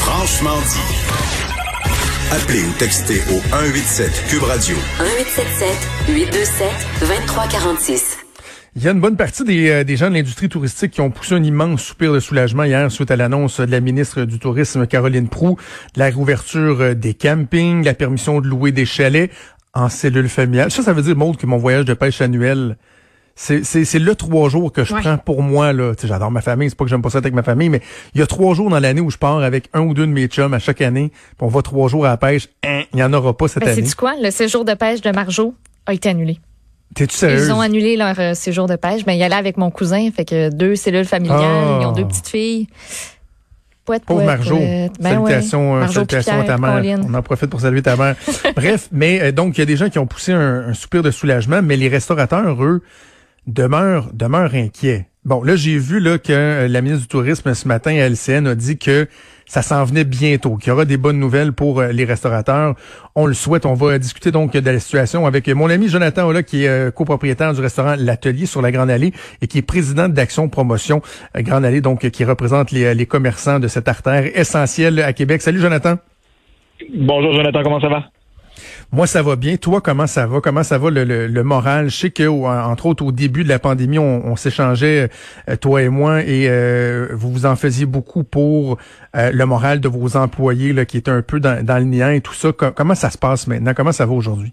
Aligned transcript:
Franchement 0.00 0.58
dit. 0.68 1.10
Appelez 2.32 2.62
ou 2.62 2.72
textez 2.78 3.20
au 3.32 3.40
187 3.50 4.26
Cube 4.28 4.42
Radio. 4.42 4.76
1877 4.98 5.88
827 6.08 6.68
2346. 7.00 8.18
Il 8.76 8.82
y 8.84 8.88
a 8.88 8.92
une 8.92 9.00
bonne 9.00 9.16
partie 9.16 9.44
des, 9.44 9.70
euh, 9.70 9.82
des, 9.82 9.96
gens 9.96 10.08
de 10.10 10.14
l'industrie 10.14 10.48
touristique 10.48 10.92
qui 10.92 11.00
ont 11.00 11.10
poussé 11.10 11.34
un 11.34 11.42
immense 11.42 11.82
soupir 11.82 12.12
de 12.12 12.20
soulagement 12.20 12.64
hier 12.64 12.90
suite 12.92 13.10
à 13.10 13.16
l'annonce 13.16 13.60
de 13.60 13.70
la 13.70 13.80
ministre 13.80 14.24
du 14.24 14.38
Tourisme, 14.38 14.86
Caroline 14.86 15.28
Prou, 15.28 15.56
de 15.94 15.98
la 15.98 16.06
réouverture 16.06 16.80
euh, 16.80 16.94
des 16.94 17.14
campings, 17.14 17.84
la 17.84 17.94
permission 17.94 18.40
de 18.40 18.46
louer 18.46 18.70
des 18.70 18.86
chalets 18.86 19.30
en 19.74 19.88
cellule 19.88 20.28
familiale. 20.28 20.70
Ça, 20.70 20.82
ça 20.82 20.92
veut 20.92 21.02
dire, 21.02 21.16
Maud, 21.16 21.36
que 21.36 21.46
mon 21.46 21.56
voyage 21.56 21.84
de 21.84 21.94
pêche 21.94 22.20
annuel, 22.20 22.76
c'est 23.40 23.98
le 23.98 24.14
trois 24.14 24.50
jours 24.50 24.70
que 24.70 24.84
je 24.84 24.94
prends 24.94 25.16
pour 25.16 25.42
moi. 25.42 25.72
là. 25.72 25.92
J'adore 26.02 26.30
ma 26.30 26.42
famille, 26.42 26.68
c'est 26.68 26.76
pas 26.76 26.84
que 26.84 26.90
j'aime 26.90 27.02
pas 27.02 27.10
ça 27.10 27.18
avec 27.18 27.32
ma 27.32 27.42
famille, 27.42 27.70
mais 27.70 27.80
il 28.14 28.20
y 28.20 28.22
a 28.22 28.26
trois 28.26 28.54
jours 28.54 28.68
dans 28.68 28.78
l'année 28.78 29.00
où 29.00 29.10
je 29.10 29.16
pars 29.16 29.38
avec 29.38 29.68
un 29.72 29.80
ou 29.80 29.94
deux 29.94 30.06
de 30.06 30.12
mes 30.12 30.26
chums 30.26 30.52
à 30.52 30.58
chaque 30.58 30.80
année, 30.82 31.10
puis 31.10 31.40
on 31.40 31.48
va 31.48 31.62
trois 31.62 31.88
jours 31.88 32.04
à 32.04 32.10
la 32.10 32.16
pêche. 32.16 32.48
Hein, 32.64 32.82
il 32.92 32.96
n'y 32.96 33.02
en 33.02 33.12
aura 33.12 33.36
pas 33.36 33.48
cette 33.48 33.64
ben, 33.64 33.70
année. 33.70 33.86
C'est 33.86 33.96
quoi? 33.96 34.14
Le 34.20 34.30
séjour 34.30 34.64
de 34.64 34.74
pêche 34.74 35.00
de 35.00 35.10
Marjo 35.10 35.54
a 35.86 35.94
été 35.94 36.10
annulé. 36.10 36.38
T'es-tu 36.94 37.16
sérieuse? 37.16 37.46
Ils 37.46 37.52
ont 37.52 37.60
annulé 37.60 37.96
leur 37.96 38.18
euh, 38.18 38.34
séjour 38.34 38.66
de 38.66 38.76
pêche. 38.76 39.04
Ben, 39.04 39.12
il 39.12 39.18
y 39.18 39.22
allait 39.22 39.34
avec 39.34 39.56
mon 39.56 39.70
cousin, 39.70 40.10
fait 40.14 40.24
que 40.24 40.50
deux 40.50 40.76
cellules 40.76 41.06
familiales, 41.06 41.80
ils 41.80 41.86
ont 41.86 41.92
deux 41.92 42.02
ah. 42.02 42.08
petites 42.08 42.28
filles. 42.28 42.66
Pauvre 44.06 44.24
Marjo. 44.24 44.56
Ben 44.56 44.90
salutations, 45.00 45.76
euh, 45.76 45.86
salutations 45.88 46.40
à 46.40 46.44
ta 46.44 46.58
mère. 46.58 47.00
On 47.04 47.14
en 47.14 47.22
profite 47.22 47.50
pour 47.50 47.60
saluer 47.60 47.82
ta 47.82 47.96
mère. 47.96 48.14
Bref, 48.56 48.88
mais 48.92 49.20
euh, 49.20 49.32
donc 49.32 49.56
il 49.56 49.60
y 49.60 49.62
a 49.62 49.66
des 49.66 49.76
gens 49.76 49.88
qui 49.88 49.98
ont 49.98 50.06
poussé 50.06 50.32
un, 50.32 50.68
un 50.68 50.74
soupir 50.74 51.02
de 51.02 51.10
soulagement, 51.10 51.60
mais 51.62 51.76
les 51.76 51.88
restaurateurs, 51.88 52.62
eux, 52.62 52.82
demeure, 53.46 54.10
demeure 54.12 54.54
inquiet. 54.54 55.06
Bon, 55.26 55.42
là, 55.42 55.54
j'ai 55.54 55.76
vu 55.76 56.00
là, 56.00 56.16
que 56.16 56.32
euh, 56.32 56.68
la 56.68 56.80
ministre 56.80 57.02
du 57.02 57.08
Tourisme 57.08 57.52
ce 57.52 57.68
matin 57.68 57.90
à 57.90 58.08
LCN 58.08 58.46
a 58.46 58.54
dit 58.54 58.78
que 58.78 59.06
ça 59.44 59.60
s'en 59.60 59.84
venait 59.84 60.04
bientôt, 60.04 60.56
qu'il 60.56 60.70
y 60.70 60.72
aura 60.72 60.86
des 60.86 60.96
bonnes 60.96 61.18
nouvelles 61.18 61.52
pour 61.52 61.80
euh, 61.80 61.92
les 61.92 62.06
restaurateurs. 62.06 62.74
On 63.14 63.26
le 63.26 63.34
souhaite. 63.34 63.66
On 63.66 63.74
va 63.74 63.98
discuter 63.98 64.30
donc 64.30 64.52
de 64.54 64.70
la 64.70 64.78
situation 64.78 65.26
avec 65.26 65.46
mon 65.48 65.68
ami 65.68 65.88
Jonathan 65.88 66.26
Ola, 66.26 66.42
qui 66.42 66.64
est 66.64 66.68
euh, 66.68 66.90
copropriétaire 66.90 67.52
du 67.52 67.60
restaurant 67.60 67.96
L'Atelier 67.98 68.46
sur 68.46 68.62
la 68.62 68.72
Grande 68.72 68.88
Allée 68.88 69.12
et 69.42 69.46
qui 69.46 69.58
est 69.58 69.62
président 69.62 70.08
d'Action 70.08 70.48
Promotion 70.48 71.02
Grande 71.36 71.66
Allée, 71.66 71.82
donc 71.82 72.08
qui 72.08 72.24
représente 72.24 72.70
les 72.70 73.06
commerçants 73.06 73.58
de 73.60 73.68
cette 73.68 73.88
artère 73.88 74.24
essentielle 74.38 75.00
à 75.00 75.12
Québec. 75.12 75.42
Salut 75.42 75.60
Jonathan. 75.60 75.96
Bonjour 76.94 77.34
Jonathan, 77.34 77.62
comment 77.62 77.80
ça 77.80 77.88
va? 77.88 78.04
Moi, 78.92 79.06
ça 79.06 79.22
va 79.22 79.36
bien. 79.36 79.56
Toi, 79.56 79.80
comment 79.80 80.08
ça 80.08 80.26
va? 80.26 80.40
Comment 80.40 80.64
ça 80.64 80.76
va 80.76 80.90
le, 80.90 81.04
le, 81.04 81.42
moral? 81.44 81.90
Je 81.90 81.96
sais 81.96 82.10
que, 82.10 82.26
entre 82.26 82.86
autres, 82.86 83.04
au 83.04 83.12
début 83.12 83.44
de 83.44 83.48
la 83.48 83.60
pandémie, 83.60 84.00
on, 84.00 84.34
s'échangeait, 84.34 85.10
euh, 85.48 85.56
toi 85.56 85.82
et 85.82 85.88
moi, 85.88 86.22
et 86.22 86.48
euh, 86.48 87.08
vous 87.12 87.30
vous 87.30 87.46
en 87.46 87.54
faisiez 87.54 87.86
beaucoup 87.86 88.24
pour 88.24 88.78
euh, 89.16 89.30
le 89.32 89.46
moral 89.46 89.78
de 89.80 89.88
vos 89.88 90.16
employés 90.16 90.72
là, 90.72 90.84
qui 90.84 90.96
est 90.96 91.08
un 91.08 91.22
peu 91.22 91.38
dans, 91.38 91.64
dans 91.64 91.78
le 91.78 91.84
néant 91.84 92.10
et 92.10 92.20
tout 92.20 92.34
ça. 92.34 92.50
comment 92.52 92.96
ça 92.96 93.10
se 93.10 93.18
passe 93.18 93.46
maintenant? 93.46 93.74
Comment 93.76 93.92
ça 93.92 94.06
va 94.06 94.12
aujourd'hui? 94.12 94.52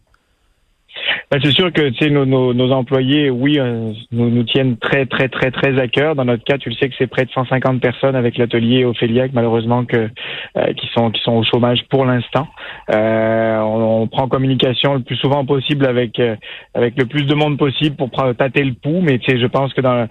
Ben, 1.30 1.42
c'est 1.44 1.52
sûr 1.52 1.74
que 1.74 2.10
nos, 2.10 2.26
nos, 2.26 2.54
nos, 2.54 2.72
employés, 2.72 3.30
oui, 3.30 3.60
euh, 3.60 3.92
nous, 4.14 4.30
nous 4.30 4.44
tiennent 4.44 4.78
très 4.78 5.06
très 5.06 5.28
très 5.28 5.52
très 5.52 5.78
à 5.78 5.90
cœur. 5.90 6.16
Dans 6.16 6.24
notre 6.24 6.46
cas, 6.46 6.58
tu 6.58 6.70
le 6.70 6.76
sais 6.76 6.88
que 6.88 6.96
c'est 6.98 7.08
près 7.08 7.26
de 7.26 7.32
150 7.32 7.82
personnes 7.82 8.16
avec 8.16 8.38
l'atelier 8.38 8.86
Ophéliac, 8.86 9.32
malheureusement 9.34 9.84
que 9.84 10.10
euh, 10.58 10.74
qui 10.74 10.88
sont 10.96 11.12
qui 11.12 11.22
sont 11.24 11.34
au 11.34 11.44
chômage 11.44 11.84
pour 11.90 12.06
l'instant. 12.06 12.48
Euh, 12.94 13.58
on, 13.60 14.04
on, 14.04 14.08
prend 14.08 14.30
communication 14.30 14.94
le 14.94 15.02
plus 15.02 15.18
souvent 15.18 15.44
possible 15.44 15.86
avec 15.86 16.18
euh, 16.18 16.38
avec 16.74 16.98
le 16.98 17.06
plus 17.06 17.26
de 17.26 17.36
monde 17.36 17.58
possible 17.58 17.98
pour 17.98 18.10
tâter 18.10 18.64
le 18.64 18.76
pouls. 18.76 19.02
Mais 19.02 19.20
tu 19.20 19.30
sais, 19.30 19.38
je 19.38 19.48
pense 19.48 19.74
que 19.74 19.82
dans 19.82 20.08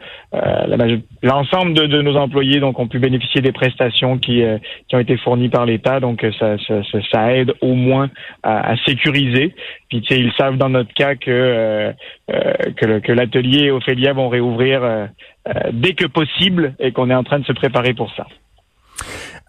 l'ensemble 1.22 1.72
de, 1.72 1.86
de, 1.86 2.02
nos 2.02 2.16
employés 2.16 2.60
donc 2.60 2.78
ont 2.78 2.88
pu 2.88 2.98
bénéficier 2.98 3.40
des 3.40 3.52
prestations 3.52 4.18
qui 4.18 4.42
qui 4.86 4.94
ont 4.94 5.00
été 5.00 5.16
fournies 5.16 5.48
par 5.48 5.64
l'État. 5.64 5.98
Donc 5.98 6.26
ça, 6.38 6.58
ça, 6.68 6.82
ça, 7.10 7.32
aide 7.32 7.54
au 7.62 7.72
moins 7.72 8.10
à, 8.42 8.72
à 8.72 8.76
sécuriser. 8.84 9.54
Puis 9.88 10.02
tu 10.02 10.14
sais, 10.14 10.20
ils 10.20 10.32
savent 10.36 10.58
dans 10.58 10.68
notre 10.68 10.92
cas 10.92 11.05
que 11.14 11.30
euh, 11.30 11.92
euh, 12.30 13.00
que, 13.00 13.12
l'atelier 13.12 13.70
Ophélia 13.70 14.12
vont 14.12 14.28
réouvrir 14.28 14.82
euh, 14.82 15.06
dès 15.72 15.94
que 15.94 16.06
possible 16.06 16.74
et 16.78 16.92
qu'on 16.92 17.10
est 17.10 17.14
en 17.14 17.24
train 17.24 17.38
de 17.38 17.44
se 17.44 17.52
préparer 17.52 17.94
pour 17.94 18.12
ça. 18.14 18.26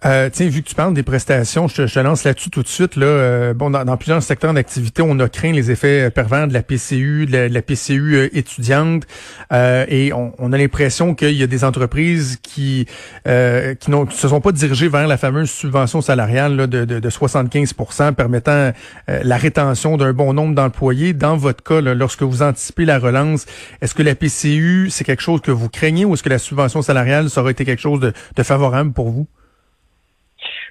Euh, 0.05 0.29
tiens, 0.31 0.47
vu 0.47 0.61
que 0.61 0.69
tu 0.69 0.75
parles 0.75 0.93
des 0.93 1.01
prestations, 1.01 1.67
je 1.67 1.81
te, 1.81 1.99
lance 1.99 2.23
là-dessus 2.23 2.51
tout 2.51 2.61
de 2.61 2.67
suite. 2.67 2.97
Là, 2.97 3.07
euh, 3.07 3.53
bon, 3.55 3.71
dans, 3.71 3.97
plusieurs 3.97 4.21
secteurs 4.21 4.53
d'activité, 4.53 5.01
on 5.01 5.19
a 5.19 5.27
craint 5.27 5.51
les 5.51 5.71
effets 5.71 6.11
pervers 6.11 6.47
de 6.47 6.53
la 6.53 6.61
PCU, 6.61 7.25
de 7.25 7.51
la, 7.51 7.61
PCU 7.63 8.15
euh, 8.15 8.37
étudiante, 8.37 9.07
euh, 9.51 9.87
et 9.89 10.13
on, 10.13 10.53
a 10.53 10.57
l'impression 10.57 11.15
qu'il 11.15 11.33
y 11.33 11.41
a 11.41 11.47
des 11.47 11.63
entreprises 11.63 12.37
qui 12.43 12.85
qui 13.25 13.91
ne 13.91 14.05
se 14.11 14.27
sont 14.27 14.41
pas 14.41 14.51
dirigées 14.51 14.87
vers 14.87 15.07
la 15.07 15.17
fameuse 15.17 15.49
subvention 15.49 16.01
salariale 16.01 16.55
là, 16.55 16.67
de, 16.67 16.85
de, 16.85 17.09
75% 17.09 18.13
permettant 18.13 18.71
la 19.07 19.37
rétention 19.37 19.97
d'un 19.97 20.13
bon 20.13 20.33
nombre 20.33 20.55
d'employés. 20.55 21.13
Dans 21.13 21.37
votre 21.37 21.63
cas, 21.63 21.81
lorsque 21.81 22.23
vous 22.23 22.41
anticipez 22.41 22.85
la 22.85 22.99
relance, 22.99 23.45
est-ce 23.81 23.93
que 23.93 24.03
la 24.03 24.15
PCU, 24.15 24.89
c'est 24.89 25.03
quelque 25.03 25.23
chose 25.23 25.41
que 25.41 25.51
vous 25.51 25.69
craignez 25.69 26.05
ou 26.05 26.13
est-ce 26.13 26.23
que 26.23 26.29
la 26.29 26.39
subvention 26.39 26.81
salariale, 26.81 27.29
ça 27.29 27.41
aurait 27.41 27.51
été 27.51 27.65
quelque 27.65 27.81
chose 27.81 27.99
de 27.99 28.43
favorable 28.43 28.93
pour 28.93 29.09
vous? 29.09 29.27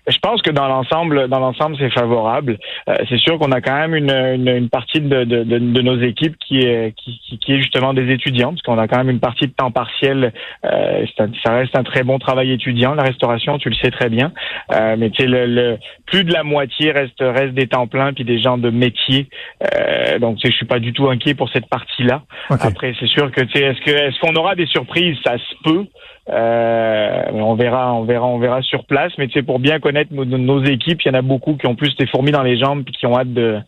Je 0.09 0.19
pense 0.19 0.41
que 0.43 0.50
dans 0.50 0.69
l'ensemble, 0.69 1.28
dans 1.28 1.41
l'ensemble, 1.41 1.77
c'est 1.78 1.91
favorable. 1.91 2.59
Euh, 2.89 2.94
c'est 3.09 3.19
sûr 3.19 3.39
qu'on 3.39 3.50
a 3.50 3.61
quand 3.61 3.77
même 3.77 3.94
une, 3.94 4.11
une, 4.47 4.69
partie 4.69 5.00
de, 5.00 5.25
de, 5.25 5.43
de, 5.43 5.83
nos 5.83 6.00
équipes 6.00 6.37
qui 6.39 6.61
est, 6.61 6.94
qui, 6.97 7.39
qui, 7.39 7.53
est 7.53 7.59
justement 7.59 7.93
des 7.93 8.12
étudiants, 8.12 8.50
parce 8.50 8.62
qu'on 8.62 8.78
a 8.78 8.87
quand 8.87 8.99
même 8.99 9.11
une 9.11 9.21
partie 9.21 9.47
de 9.47 9.53
temps 9.53 9.71
partiel. 9.71 10.33
Euh, 10.65 11.05
ça 11.44 11.53
reste 11.53 11.77
un 11.77 11.83
très 11.83 12.05
bon 12.05 12.19
travail 12.19 12.53
étudiant, 12.53 12.94
la 12.94 13.03
restauration, 13.03 13.59
tu 13.59 13.69
le 13.69 13.75
sais 13.75 13.91
très 13.91 14.09
bien. 14.09 14.33
Euh, 14.72 14.97
mais 14.99 15.11
tu 15.11 15.22
sais, 15.22 15.28
le, 15.28 15.78
plus 16.06 16.25
de 16.25 16.33
la 16.33 16.44
moitié 16.44 16.93
reste 16.93 17.21
reste 17.21 17.55
des 17.55 17.67
temps 17.67 17.87
pleins 17.87 18.12
puis 18.12 18.25
des 18.25 18.38
gens 18.38 18.59
de 18.59 18.71
métier. 18.71 19.28
Euh, 19.62 20.19
donc, 20.19 20.38
je 20.43 20.50
suis 20.50 20.67
pas 20.67 20.78
du 20.78 20.93
tout 20.93 21.09
inquiet 21.09 21.34
pour 21.34 21.50
cette 21.50 21.67
partie-là. 21.67 22.23
Après, 22.50 22.94
c'est 23.00 23.09
sûr 23.09 23.31
que 23.33 23.41
tu 23.41 23.59
sais, 23.59 23.65
est-ce 23.65 23.81
que 23.81 23.91
est-ce 23.91 24.19
qu'on 24.21 24.34
aura 24.34 24.55
des 24.55 24.67
surprises? 24.67 25.17
Ça 25.25 25.37
se 25.38 25.55
peut. 25.65 25.87
Euh, 26.28 27.22
on 27.32 27.54
verra, 27.54 27.94
on 27.94 28.04
verra, 28.04 28.26
on 28.26 28.38
verra 28.38 28.62
sur 28.62 28.84
place. 28.84 29.12
Mais 29.19 29.28
tu 29.28 29.42
pour 29.42 29.59
bien 29.59 29.78
connaître 29.78 30.12
nos, 30.12 30.64
équipes, 30.64 31.03
il 31.04 31.09
y 31.09 31.10
en 31.10 31.19
a 31.19 31.22
beaucoup 31.22 31.54
qui 31.56 31.66
ont 31.66 31.76
plus 31.76 31.94
des 31.97 32.06
fourmis 32.06 32.32
dans 32.32 32.42
les 32.42 32.59
jambes, 32.59 32.84
puis 32.84 32.94
qui 32.94 33.06
ont 33.06 33.16
hâte 33.16 33.32
de, 33.32 33.59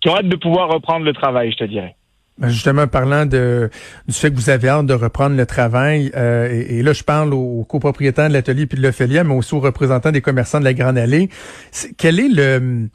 qui 0.00 0.08
ont 0.08 0.16
hâte 0.16 0.28
de 0.28 0.36
pouvoir 0.36 0.68
reprendre 0.68 1.04
le 1.04 1.12
travail, 1.12 1.52
je 1.52 1.56
te 1.56 1.64
dirais. 1.64 1.94
Ben, 2.38 2.48
justement, 2.48 2.86
parlant 2.86 3.26
de, 3.26 3.68
du 4.06 4.14
fait 4.14 4.30
que 4.30 4.36
vous 4.36 4.50
avez 4.50 4.68
hâte 4.68 4.86
de 4.86 4.94
reprendre 4.94 5.36
le 5.36 5.44
travail, 5.44 6.12
euh, 6.16 6.64
et, 6.68 6.82
là, 6.82 6.92
je 6.92 7.02
parle 7.02 7.34
aux, 7.34 7.64
copropriétaires 7.64 8.28
de 8.28 8.32
l'atelier 8.32 8.66
puis 8.66 8.78
de 8.78 8.82
l'Ophélia, 8.82 9.24
mais 9.24 9.34
aussi 9.34 9.54
aux 9.54 9.60
représentants 9.60 10.12
des 10.12 10.20
commerçants 10.20 10.60
de 10.60 10.64
la 10.64 10.74
Grande 10.74 10.98
Allée. 10.98 11.30
quel 11.96 12.20
est 12.20 12.28
le 12.28 12.88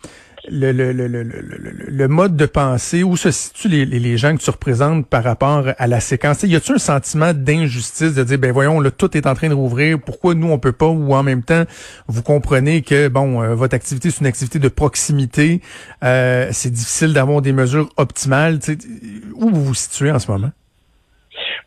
le, 0.49 0.71
le, 0.71 0.91
le, 0.91 1.07
le, 1.07 2.07
mode 2.07 2.35
de 2.35 2.45
pensée, 2.45 3.03
où 3.03 3.15
se 3.15 3.31
situent 3.31 3.69
les, 3.69 3.85
les, 3.85 4.17
gens 4.17 4.35
que 4.35 4.41
tu 4.41 4.49
représentes 4.49 5.07
par 5.07 5.23
rapport 5.23 5.69
à 5.77 5.87
la 5.87 5.99
séquence? 5.99 6.43
Y 6.43 6.55
a-t-il 6.55 6.75
un 6.75 6.79
sentiment 6.79 7.33
d'injustice 7.33 8.13
de 8.13 8.23
dire, 8.23 8.37
ben 8.37 8.51
voyons, 8.51 8.79
là, 8.79 8.91
tout 8.91 9.15
est 9.15 9.25
en 9.25 9.35
train 9.35 9.49
de 9.49 9.53
rouvrir, 9.53 9.99
pourquoi 9.99 10.35
nous, 10.35 10.47
on 10.51 10.59
peut 10.59 10.71
pas? 10.71 10.87
Ou 10.87 11.13
en 11.13 11.23
même 11.23 11.43
temps, 11.43 11.63
vous 12.07 12.23
comprenez 12.23 12.81
que, 12.81 13.07
bon, 13.07 13.41
euh, 13.41 13.55
votre 13.55 13.75
activité, 13.75 14.11
c'est 14.11 14.21
une 14.21 14.27
activité 14.27 14.59
de 14.59 14.67
proximité, 14.67 15.61
euh, 16.03 16.49
c'est 16.51 16.71
difficile 16.71 17.13
d'avoir 17.13 17.41
des 17.41 17.53
mesures 17.53 17.89
optimales. 17.97 18.59
Où 19.35 19.49
vous 19.49 19.63
vous 19.63 19.75
situez 19.75 20.11
en 20.11 20.19
ce 20.19 20.29
moment? 20.31 20.51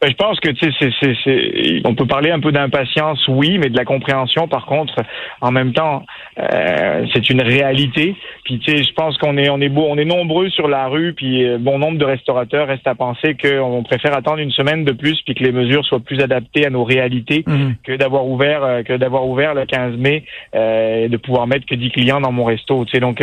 Ben, 0.01 0.11
je 0.11 0.15
pense 0.17 0.39
que 0.41 0.51
tu 0.51 0.71
sais, 0.73 1.15
c'est, 1.25 1.81
on 1.85 1.95
peut 1.95 2.07
parler 2.07 2.31
un 2.31 2.41
peu 2.41 2.53
d'impatience, 2.53 3.27
oui, 3.29 3.59
mais 3.59 3.71
de 3.71 3.77
la 3.77 3.85
compréhension, 3.85 4.47
par 4.47 4.67
contre, 4.67 4.95
en 5.41 5.51
même 5.51 5.73
temps, 5.73 6.05
euh, 6.39 7.07
c'est 7.15 7.31
une 7.31 7.41
réalité. 7.41 8.15
Puis 8.45 8.59
tu 8.59 8.77
sais, 8.77 8.85
je 8.85 8.93
pense 8.93 9.17
qu'on 9.17 9.39
est 9.39 9.49
on 9.49 9.61
est 9.61 9.71
beau, 9.71 9.87
on 9.89 9.97
est 9.97 10.05
nombreux 10.05 10.51
sur 10.51 10.69
la 10.69 10.89
rue, 10.89 11.15
puis 11.15 11.45
euh, 11.45 11.57
bon 11.59 11.79
nombre 11.79 11.99
de 11.99 12.05
restaurateurs 12.05 12.69
restent 12.69 12.87
à 12.87 12.95
penser 12.95 13.37
qu'on 13.41 13.83
préfère 13.85 14.15
attendre 14.15 14.39
une 14.39 14.51
semaine 14.51 14.85
de 14.85 14.93
plus, 14.93 15.21
puis 15.23 15.35
que 15.35 15.43
les 15.43 15.53
mesures 15.53 15.85
soient 15.85 16.01
plus 16.01 16.21
adaptées 16.21 16.67
à 16.67 16.71
nos 16.71 16.85
réalités 16.85 17.43
mhm. 17.47 17.77
que 17.83 17.93
d'avoir 17.93 18.27
ouvert 18.27 18.65
euh, 18.65 18.83
que 18.83 18.93
d'avoir 18.93 19.27
ouvert 19.27 19.55
le 19.55 19.65
15 19.65 19.97
mai 19.97 20.25
euh, 20.55 21.07
et 21.07 21.09
de 21.09 21.17
pouvoir 21.17 21.47
mettre 21.47 21.65
que 21.65 21.75
10 21.75 21.91
clients 21.91 22.21
dans 22.21 22.33
mon 22.33 22.45
resto. 22.45 22.85
Tu 22.85 22.93
sais, 22.93 23.01
donc 23.01 23.23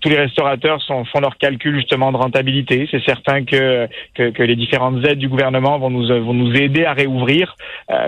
tous 0.00 0.08
les 0.08 0.18
restaurateurs 0.18 0.82
sont, 0.82 1.04
font 1.04 1.20
leurs 1.20 1.38
calculs 1.38 1.76
justement 1.76 2.10
de 2.10 2.16
rentabilité. 2.16 2.88
C'est 2.90 3.02
certain 3.04 3.44
que, 3.44 3.86
que, 4.14 4.30
que 4.30 4.42
les 4.42 4.56
différentes 4.56 5.04
aides 5.06 5.18
du 5.18 5.28
gouvernement 5.28 5.51
vont 5.60 5.90
nous 5.90 6.08
vont 6.08 6.34
nous 6.34 6.54
aider 6.54 6.84
à 6.84 6.92
réouvrir, 6.92 7.56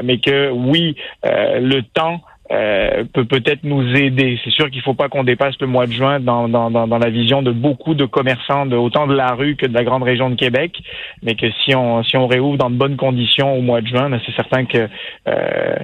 mais 0.02 0.18
que 0.18 0.50
oui, 0.50 0.96
le 1.22 1.80
temps 1.80 2.20
euh, 2.52 3.04
peut 3.10 3.24
peut-être 3.24 3.64
nous 3.64 3.96
aider. 3.96 4.38
C'est 4.44 4.50
sûr 4.50 4.68
qu'il 4.68 4.78
ne 4.78 4.82
faut 4.82 4.92
pas 4.92 5.08
qu'on 5.08 5.24
dépasse 5.24 5.58
le 5.60 5.66
mois 5.66 5.86
de 5.86 5.92
juin 5.92 6.20
dans, 6.20 6.46
dans, 6.46 6.70
dans, 6.70 6.98
la 6.98 7.08
vision 7.08 7.42
de 7.42 7.50
beaucoup 7.50 7.94
de 7.94 8.04
commerçants, 8.04 8.66
de 8.66 8.76
autant 8.76 9.06
de 9.06 9.14
la 9.14 9.28
rue 9.28 9.56
que 9.56 9.64
de 9.64 9.72
la 9.72 9.82
grande 9.82 10.02
région 10.02 10.28
de 10.28 10.34
Québec, 10.34 10.76
mais 11.22 11.36
que 11.36 11.46
si 11.64 11.74
on 11.74 12.02
si 12.02 12.18
on 12.18 12.26
réouvre 12.26 12.58
dans 12.58 12.68
de 12.68 12.76
bonnes 12.76 12.96
conditions 12.96 13.56
au 13.56 13.62
mois 13.62 13.80
de 13.80 13.86
juin, 13.86 14.10
ben, 14.10 14.20
c'est 14.26 14.34
certain 14.34 14.66
que 14.66 14.88
euh, 15.26 15.76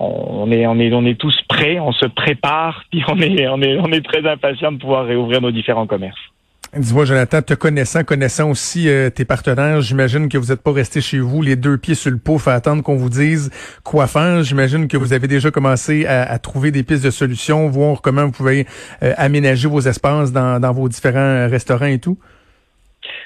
on 0.00 0.50
est 0.50 0.66
on 0.66 0.80
est 0.80 0.92
on 0.92 1.04
est 1.06 1.18
tous 1.18 1.40
prêts, 1.48 1.78
on 1.78 1.92
se 1.92 2.06
prépare, 2.06 2.82
puis 2.90 3.04
on 3.06 3.20
est 3.20 3.46
on 3.46 3.62
est 3.62 3.78
on 3.78 3.92
est 3.92 4.04
très 4.04 4.28
impatient 4.28 4.72
de 4.72 4.78
pouvoir 4.78 5.06
réouvrir 5.06 5.40
nos 5.40 5.52
différents 5.52 5.86
commerces. 5.86 6.27
Dis-moi, 6.76 7.06
Jonathan, 7.06 7.40
te 7.40 7.54
connaissant, 7.54 8.04
connaissant 8.04 8.50
aussi 8.50 8.90
euh, 8.90 9.08
tes 9.08 9.24
partenaires, 9.24 9.80
j'imagine 9.80 10.28
que 10.28 10.36
vous 10.36 10.48
n'êtes 10.48 10.60
pas 10.60 10.72
resté 10.72 11.00
chez 11.00 11.18
vous 11.18 11.40
les 11.40 11.56
deux 11.56 11.78
pieds 11.78 11.94
sur 11.94 12.10
le 12.10 12.18
pouf 12.18 12.46
à 12.46 12.54
attendre 12.54 12.82
qu'on 12.82 12.96
vous 12.96 13.08
dise 13.08 13.50
quoi 13.84 14.06
faire. 14.06 14.42
J'imagine 14.42 14.86
que 14.86 14.98
vous 14.98 15.14
avez 15.14 15.28
déjà 15.28 15.50
commencé 15.50 16.04
à, 16.04 16.38
trouver 16.38 16.70
des 16.70 16.82
pistes 16.82 17.04
de 17.04 17.10
solutions, 17.10 17.70
voir 17.70 18.02
comment 18.02 18.26
vous 18.26 18.32
pouvez 18.32 18.66
euh, 19.02 19.14
aménager 19.16 19.66
vos 19.66 19.80
espaces 19.80 20.30
dans, 20.30 20.60
dans 20.60 20.72
vos 20.72 20.90
différents 20.90 21.48
restaurants 21.48 21.86
et 21.86 22.00
tout. 22.00 22.18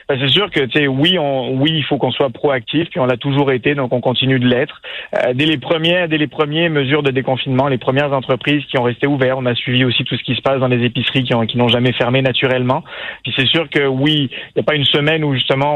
Ben, 0.09 0.19
c'est 0.21 0.29
sûr 0.29 0.51
que 0.51 0.61
tu 0.61 0.81
sais 0.81 0.87
oui 0.87 1.19
on 1.19 1.55
oui 1.61 1.71
il 1.75 1.85
faut 1.85 1.99
qu'on 1.99 2.11
soit 2.11 2.31
proactif 2.31 2.89
puis 2.91 3.01
on 3.01 3.07
l'a 3.07 3.17
toujours 3.17 3.53
été 3.53 3.75
donc 3.75 3.93
on 3.93 4.01
continue 4.01 4.39
de 4.39 4.47
l'être. 4.47 4.83
Euh, 5.15 5.33
dès 5.35 5.47
les 5.47 5.59
premières 5.59 6.09
dès 6.09 6.19
les 6.19 6.27
premières 6.27 6.71
mesures 6.71 7.03
de 7.03 7.11
déconfinement 7.11 7.69
les 7.69 7.79
premières 7.79 8.13
entreprises 8.13 8.65
qui 8.67 8.79
ont 8.79 8.83
resté 8.83 9.07
ouvertes 9.07 9.39
on 9.41 9.47
a 9.47 9.55
suivi 9.55 9.85
aussi 9.85 10.05
tout 10.05 10.17
ce 10.17 10.23
qui 10.23 10.35
se 10.35 10.43
passe 10.43 10.61
dans 10.61 10.69
les 10.69 10.85
épiceries 10.85 11.25
qui 11.25 11.35
ont 11.35 11.47
qui 11.47 11.57
n'ont 11.59 11.69
jamais 11.69 11.93
fermé 11.93 12.23
naturellement. 12.23 12.83
Puis 13.23 13.33
c'est 13.37 13.47
sûr 13.47 13.69
que 13.69 13.87
oui 13.87 14.31
il 14.33 14.53
n'y 14.57 14.61
a 14.61 14.65
pas 14.65 14.75
une 14.75 14.85
semaine 14.85 15.25
où 15.25 15.35
justement 15.35 15.75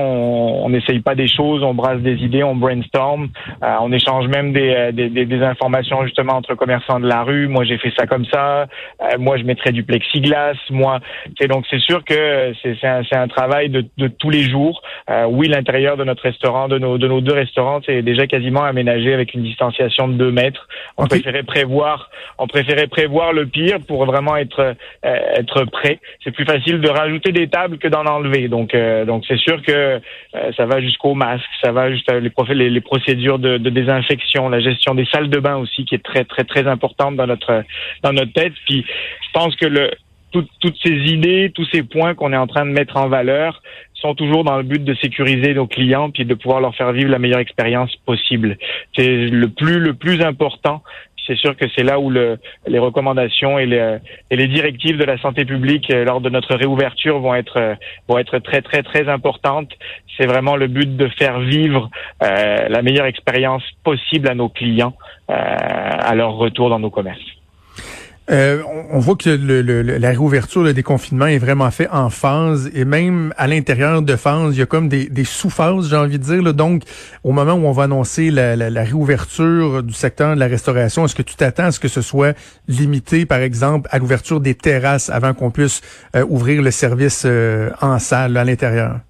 on 0.64 0.68
n'essaye 0.68 1.00
pas 1.00 1.14
des 1.14 1.28
choses 1.28 1.62
on 1.62 1.74
brasse 1.74 2.00
des 2.00 2.16
idées 2.16 2.42
on 2.42 2.56
brainstorm 2.56 3.28
euh, 3.62 3.76
on 3.80 3.92
échange 3.92 4.26
même 4.28 4.52
des, 4.52 4.90
des, 4.92 5.08
des, 5.08 5.42
informations 5.42 6.04
justement 6.04 6.34
entre 6.34 6.54
commerçants 6.54 7.00
de 7.00 7.06
la 7.06 7.22
rue. 7.22 7.48
Moi 7.48 7.64
j'ai 7.64 7.78
fait 7.78 7.92
ça 7.96 8.06
comme 8.06 8.24
ça. 8.26 8.62
Euh, 9.00 9.18
moi 9.18 9.36
je 9.36 9.44
mettrais 9.44 9.72
du 9.72 9.82
plexiglas. 9.82 10.54
Moi 10.70 11.00
c'est 11.38 11.48
donc 11.48 11.64
c'est 11.70 11.80
sûr 11.80 12.04
que 12.04 12.52
c'est 12.62 12.76
c'est 12.80 12.86
un, 12.86 13.02
un 13.12 13.28
travail 13.28 13.68
de, 13.68 13.84
de 13.96 14.08
tous 14.18 14.30
les 14.30 14.48
jours. 14.48 14.82
Euh, 15.10 15.24
oui, 15.26 15.48
l'intérieur 15.48 15.96
de 15.96 16.04
notre 16.04 16.22
restaurant, 16.22 16.68
de 16.68 16.78
nos, 16.78 16.98
de 16.98 17.06
nos 17.06 17.20
deux 17.20 17.32
restaurants, 17.32 17.80
c'est 17.84 18.02
déjà 18.02 18.26
quasiment 18.26 18.64
aménagé 18.64 19.12
avec 19.14 19.34
une 19.34 19.42
distanciation 19.42 20.08
de 20.08 20.14
deux 20.14 20.30
mètres. 20.30 20.68
On 20.96 21.06
préférait 21.06 21.42
prévoir, 21.42 22.10
on 22.38 22.46
préférait 22.46 22.86
prévoir 22.86 23.32
le 23.32 23.46
pire 23.46 23.78
pour 23.86 24.04
vraiment 24.06 24.36
être 24.36 24.74
euh, 25.04 25.14
être 25.36 25.64
prêt. 25.64 26.00
C'est 26.24 26.30
plus 26.30 26.44
facile 26.44 26.80
de 26.80 26.88
rajouter 26.88 27.32
des 27.32 27.48
tables 27.48 27.78
que 27.78 27.88
d'en 27.88 28.04
enlever. 28.04 28.48
Donc 28.48 28.74
euh, 28.74 29.04
donc 29.04 29.24
c'est 29.26 29.38
sûr 29.38 29.62
que 29.62 30.00
ça 30.56 30.66
va 30.66 30.80
jusqu'au 30.80 31.14
masque, 31.14 31.44
ça 31.62 31.72
va 31.72 31.90
jusqu'à 31.90 32.18
les, 32.18 32.30
les, 32.54 32.70
les 32.70 32.80
procédures 32.80 33.38
de, 33.38 33.58
de, 33.58 33.70
désinfection, 33.70 34.48
la 34.48 34.60
gestion 34.60 34.94
des 34.94 35.06
salles 35.06 35.30
de 35.30 35.40
bain 35.40 35.56
aussi 35.56 35.84
qui 35.84 35.94
est 35.94 36.04
très 36.04 36.24
très 36.24 36.44
très 36.44 36.66
importante 36.66 37.16
dans 37.16 37.26
notre 37.26 37.64
dans 38.02 38.12
notre 38.12 38.32
tête. 38.32 38.52
Puis 38.66 38.84
je 38.86 39.32
pense 39.32 39.54
que 39.56 39.66
le 39.66 39.90
toutes 40.32 40.76
ces 40.82 40.90
idées, 40.90 41.50
tous 41.54 41.66
ces 41.72 41.82
points 41.82 42.14
qu'on 42.14 42.32
est 42.32 42.36
en 42.36 42.46
train 42.46 42.66
de 42.66 42.70
mettre 42.70 42.96
en 42.96 43.08
valeur 43.08 43.62
sont 43.94 44.14
toujours 44.14 44.44
dans 44.44 44.56
le 44.56 44.62
but 44.62 44.82
de 44.84 44.94
sécuriser 44.94 45.54
nos 45.54 45.66
clients 45.66 46.10
puis 46.10 46.24
de 46.24 46.34
pouvoir 46.34 46.60
leur 46.60 46.74
faire 46.74 46.92
vivre 46.92 47.10
la 47.10 47.18
meilleure 47.18 47.40
expérience 47.40 47.94
possible. 48.04 48.58
C'est 48.96 49.16
le 49.26 49.48
plus 49.48 49.78
le 49.78 49.94
plus 49.94 50.22
important. 50.22 50.82
C'est 51.26 51.36
sûr 51.36 51.56
que 51.56 51.64
c'est 51.74 51.82
là 51.82 51.98
où 51.98 52.08
le, 52.08 52.38
les 52.68 52.78
recommandations 52.78 53.58
et 53.58 53.66
les, 53.66 53.98
et 54.30 54.36
les 54.36 54.46
directives 54.46 54.96
de 54.96 55.04
la 55.04 55.18
santé 55.18 55.44
publique 55.44 55.90
euh, 55.90 56.04
lors 56.04 56.20
de 56.20 56.30
notre 56.30 56.54
réouverture 56.54 57.18
vont 57.18 57.34
être 57.34 57.56
euh, 57.56 57.74
vont 58.06 58.18
être 58.18 58.38
très 58.38 58.62
très 58.62 58.82
très 58.82 59.08
importantes. 59.08 59.72
C'est 60.16 60.26
vraiment 60.26 60.54
le 60.54 60.68
but 60.68 60.96
de 60.96 61.08
faire 61.08 61.40
vivre 61.40 61.90
euh, 62.22 62.68
la 62.68 62.82
meilleure 62.82 63.06
expérience 63.06 63.64
possible 63.82 64.28
à 64.28 64.34
nos 64.34 64.48
clients 64.48 64.94
euh, 65.30 65.34
à 65.34 66.14
leur 66.14 66.34
retour 66.34 66.70
dans 66.70 66.78
nos 66.78 66.90
commerces. 66.90 67.35
Euh, 68.28 68.62
on 68.90 68.98
voit 68.98 69.14
que 69.14 69.30
le, 69.30 69.82
la 69.82 70.08
réouverture, 70.10 70.62
le 70.62 70.74
déconfinement 70.74 71.26
est 71.26 71.38
vraiment 71.38 71.70
fait 71.70 71.88
en 71.90 72.10
phase 72.10 72.70
et 72.74 72.84
même 72.84 73.32
à 73.36 73.46
l'intérieur 73.46 74.02
de 74.02 74.16
phase, 74.16 74.54
il 74.56 74.58
y 74.58 74.62
a 74.62 74.66
comme 74.66 74.88
des, 74.88 75.08
des 75.08 75.24
sous-phases, 75.24 75.88
j'ai 75.90 75.96
envie 75.96 76.18
de 76.18 76.24
dire. 76.24 76.54
Donc, 76.54 76.82
au 77.22 77.32
moment 77.32 77.54
où 77.54 77.66
on 77.66 77.72
va 77.72 77.84
annoncer 77.84 78.30
la, 78.30 78.56
la, 78.56 78.84
réouverture 78.84 79.82
du 79.82 79.94
secteur 79.94 80.34
de 80.34 80.40
la 80.40 80.46
restauration, 80.46 81.04
est-ce 81.04 81.14
que 81.14 81.22
tu 81.22 81.36
t'attends 81.36 81.66
à 81.66 81.72
ce 81.72 81.78
que 81.78 81.88
ce 81.88 82.02
soit 82.02 82.36
limité, 82.66 83.26
par 83.26 83.40
exemple, 83.40 83.88
à 83.92 83.98
l'ouverture 83.98 84.40
des 84.40 84.54
terrasses 84.54 85.08
avant 85.08 85.32
qu'on 85.32 85.50
puisse 85.50 85.80
euh, 86.16 86.24
ouvrir 86.28 86.62
le 86.62 86.70
service 86.72 87.22
euh, 87.26 87.70
en 87.80 87.98
salle 88.00 88.36
à 88.36 88.44
l'intérieur? 88.44 89.00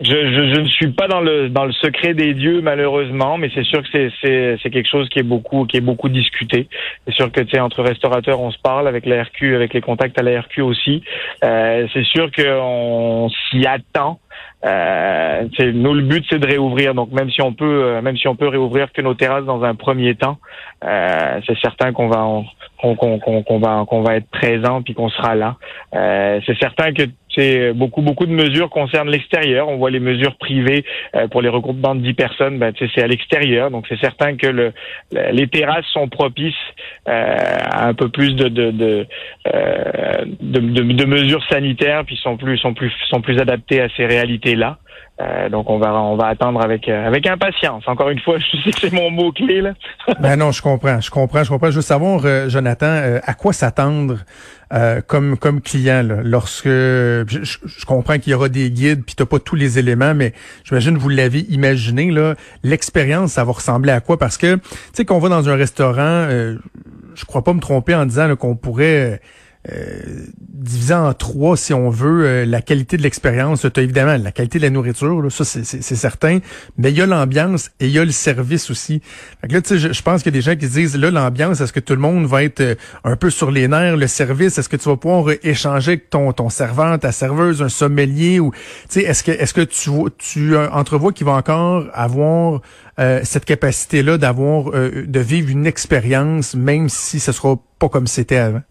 Je, 0.00 0.08
je, 0.08 0.54
je, 0.54 0.60
ne 0.60 0.68
suis 0.68 0.92
pas 0.92 1.08
dans 1.08 1.20
le 1.20 1.50
dans 1.50 1.66
le 1.66 1.72
secret 1.72 2.14
des 2.14 2.32
dieux 2.32 2.62
malheureusement, 2.62 3.36
mais 3.36 3.50
c'est 3.54 3.64
sûr 3.64 3.82
que 3.82 3.88
c'est 3.92 4.10
c'est 4.22 4.56
c'est 4.62 4.70
quelque 4.70 4.88
chose 4.88 5.08
qui 5.10 5.18
est 5.18 5.24
beaucoup 5.24 5.66
qui 5.66 5.76
est 5.76 5.82
beaucoup 5.82 6.08
discuté. 6.08 6.68
C'est 7.06 7.14
sûr 7.14 7.30
que 7.30 7.40
tu 7.40 7.50
sais 7.50 7.60
entre 7.60 7.82
restaurateurs 7.82 8.40
on 8.40 8.50
se 8.50 8.58
parle 8.58 8.88
avec 8.88 9.04
la 9.04 9.22
RQ, 9.24 9.54
avec 9.54 9.74
les 9.74 9.82
contacts 9.82 10.18
à 10.18 10.22
la 10.22 10.40
RQ 10.40 10.62
aussi. 10.62 11.02
Euh, 11.44 11.86
c'est 11.92 12.04
sûr 12.04 12.30
qu'on 12.32 13.28
s'y 13.50 13.66
attend. 13.66 14.20
Euh, 14.64 15.48
nous 15.72 15.94
le 15.94 16.02
but 16.02 16.24
c'est 16.28 16.38
de 16.38 16.46
réouvrir 16.46 16.94
donc 16.94 17.12
même 17.12 17.30
si 17.30 17.40
on 17.40 17.54
peut 17.54 17.82
euh, 17.82 18.02
même 18.02 18.18
si 18.18 18.28
on 18.28 18.36
peut 18.36 18.48
réouvrir 18.48 18.92
que 18.92 19.00
nos 19.00 19.14
terrasses 19.14 19.46
dans 19.46 19.62
un 19.64 19.74
premier 19.74 20.14
temps 20.16 20.36
euh, 20.84 21.40
c'est 21.46 21.58
certain 21.60 21.94
qu'on 21.94 22.08
va 22.08 22.26
qu'on 22.80 23.58
va 23.58 23.84
qu'on 23.84 24.02
va 24.02 24.16
être 24.16 24.28
présent 24.30 24.82
puis 24.82 24.94
qu'on 24.94 25.08
sera 25.10 25.34
là. 25.34 25.56
Euh, 25.94 26.40
c'est 26.46 26.58
certain 26.58 26.92
que 26.92 27.02
c'est 27.34 27.72
beaucoup 27.72 28.02
beaucoup 28.02 28.26
de 28.26 28.32
mesures 28.32 28.70
concernent 28.70 29.10
l'extérieur. 29.10 29.68
On 29.68 29.76
voit 29.76 29.90
les 29.90 30.00
mesures 30.00 30.36
privées 30.36 30.84
euh, 31.14 31.28
pour 31.28 31.42
les 31.42 31.48
regroupements 31.48 31.94
de 31.94 32.00
10 32.00 32.14
personnes. 32.14 32.58
Ben 32.58 32.72
c'est 32.78 33.02
à 33.02 33.06
l'extérieur. 33.06 33.70
Donc 33.70 33.86
c'est 33.88 34.00
certain 34.00 34.36
que 34.36 34.46
le, 34.46 34.72
les 35.32 35.46
terrasses 35.48 35.86
sont 35.92 36.08
propices 36.08 36.54
à 37.06 37.86
un 37.86 37.94
peu 37.94 38.08
plus 38.08 38.34
de 38.34 38.48
de 38.48 38.70
de, 38.70 39.06
de 39.44 40.60
de, 40.60 40.92
de 40.92 41.04
mesures 41.04 41.44
sanitaires 41.48 42.04
puis 42.04 42.16
sont 42.16 42.36
plus 42.36 42.58
sont 42.58 42.74
plus 42.74 42.92
sont 43.08 43.20
plus 43.20 43.38
adaptées 43.38 43.80
à 43.80 43.88
ces 43.96 44.06
réalités 44.06 44.54
là. 44.54 44.78
Euh, 45.20 45.50
donc 45.50 45.68
on 45.68 45.78
va 45.78 45.92
on 45.92 46.16
va 46.16 46.28
attendre 46.28 46.62
avec 46.62 46.88
euh, 46.88 47.06
avec 47.06 47.26
impatience. 47.26 47.84
Encore 47.86 48.08
une 48.08 48.20
fois, 48.20 48.38
je 48.52 48.62
sais 48.62 48.70
que 48.70 48.80
c'est 48.80 48.92
mon 48.92 49.10
mot 49.10 49.32
clé 49.32 49.60
là. 49.60 49.72
ben 50.20 50.36
non, 50.36 50.50
je 50.50 50.62
comprends, 50.62 51.00
je 51.00 51.10
comprends, 51.10 51.44
je 51.44 51.50
comprends. 51.50 51.70
Je 51.70 51.76
veux 51.76 51.82
savoir, 51.82 52.22
euh, 52.24 52.48
Jonathan, 52.48 53.20
à 53.22 53.34
quoi 53.34 53.52
s'attendre 53.52 54.18
comme 55.08 55.36
comme 55.36 55.60
client 55.60 56.04
là, 56.04 56.18
lorsque 56.22 56.68
je, 56.68 57.84
comprends 57.86 58.18
qu'il 58.18 58.30
y 58.30 58.34
aura 58.34 58.48
des 58.48 58.70
guides 58.70 59.04
puis 59.04 59.16
t'as 59.16 59.26
pas 59.26 59.40
tous 59.40 59.56
les 59.56 59.80
éléments, 59.80 60.14
mais 60.14 60.32
j'imagine 60.62 60.96
vous 60.96 61.08
l'avez 61.08 61.40
imaginé 61.50 62.12
là. 62.12 62.36
L'expérience, 62.62 63.32
ça 63.32 63.42
va 63.42 63.50
ressembler 63.50 63.90
à 63.90 63.98
quoi? 63.98 64.16
Parce 64.16 64.38
que 64.38 64.54
tu 64.54 64.62
sais 64.92 65.04
qu'on 65.04 65.18
va 65.18 65.28
dans 65.28 65.48
un 65.48 65.56
restaurant, 65.56 66.28
je 66.28 67.24
crois 67.26 67.42
pas 67.42 67.52
me 67.52 67.58
tromper 67.58 67.96
en 67.96 68.06
disant 68.06 68.36
qu'on 68.36 68.54
pourrait 68.54 69.20
euh, 69.68 70.24
divisé 70.38 70.94
en 70.94 71.12
trois, 71.12 71.54
si 71.54 71.74
on 71.74 71.90
veut, 71.90 72.24
euh, 72.24 72.46
la 72.46 72.62
qualité 72.62 72.96
de 72.96 73.02
l'expérience. 73.02 73.66
Évidemment 73.76 74.16
la 74.16 74.32
qualité 74.32 74.58
de 74.58 74.64
la 74.64 74.70
nourriture, 74.70 75.20
là, 75.20 75.28
ça 75.28 75.44
c'est 75.44 75.82
certain, 75.82 76.38
mais 76.78 76.90
il 76.90 76.96
y 76.96 77.02
a 77.02 77.06
l'ambiance 77.06 77.70
et 77.78 77.86
il 77.86 77.92
y 77.92 77.98
a 77.98 78.04
le 78.06 78.10
service 78.10 78.70
aussi. 78.70 79.02
Fait 79.42 79.52
là, 79.52 79.60
tu 79.60 79.78
sais, 79.78 79.92
je, 79.92 80.02
pense 80.02 80.22
qu'il 80.22 80.34
y 80.34 80.38
a 80.38 80.40
des 80.40 80.42
gens 80.42 80.56
qui 80.56 80.66
se 80.66 80.72
disent, 80.72 80.96
là, 80.96 81.10
l'ambiance, 81.10 81.60
est-ce 81.60 81.74
que 81.74 81.80
tout 81.80 81.92
le 81.92 82.00
monde 82.00 82.24
va 82.24 82.42
être 82.42 82.60
euh, 82.60 82.74
un 83.04 83.16
peu 83.16 83.28
sur 83.28 83.50
les 83.50 83.68
nerfs? 83.68 83.98
Le 83.98 84.06
service, 84.06 84.56
est-ce 84.56 84.70
que 84.70 84.78
tu 84.78 84.88
vas 84.88 84.96
pouvoir 84.96 85.34
échanger 85.42 85.92
avec 85.92 86.08
ton, 86.08 86.32
ton 86.32 86.48
serveur, 86.48 86.98
ta 86.98 87.12
serveuse, 87.12 87.60
un 87.62 87.68
sommelier? 87.68 88.40
ou 88.40 88.52
tu 88.52 88.60
sais, 88.88 89.02
Est-ce 89.02 89.22
que, 89.22 89.30
est-ce 89.30 89.52
que 89.52 89.60
tu, 89.60 89.90
tu 90.16 90.56
entrevois 90.56 91.12
qu'il 91.12 91.26
va 91.26 91.32
encore 91.32 91.86
avoir 91.92 92.62
cette 93.22 93.46
capacité-là 93.46 94.18
d'avoir, 94.18 94.72
de 94.72 95.20
vivre 95.20 95.48
une 95.48 95.66
expérience, 95.66 96.54
même 96.54 96.90
si 96.90 97.18
ce 97.18 97.32
sera 97.32 97.56
pas 97.78 97.88
comme 97.88 98.06
c'était 98.06 98.36
avant? 98.36 98.62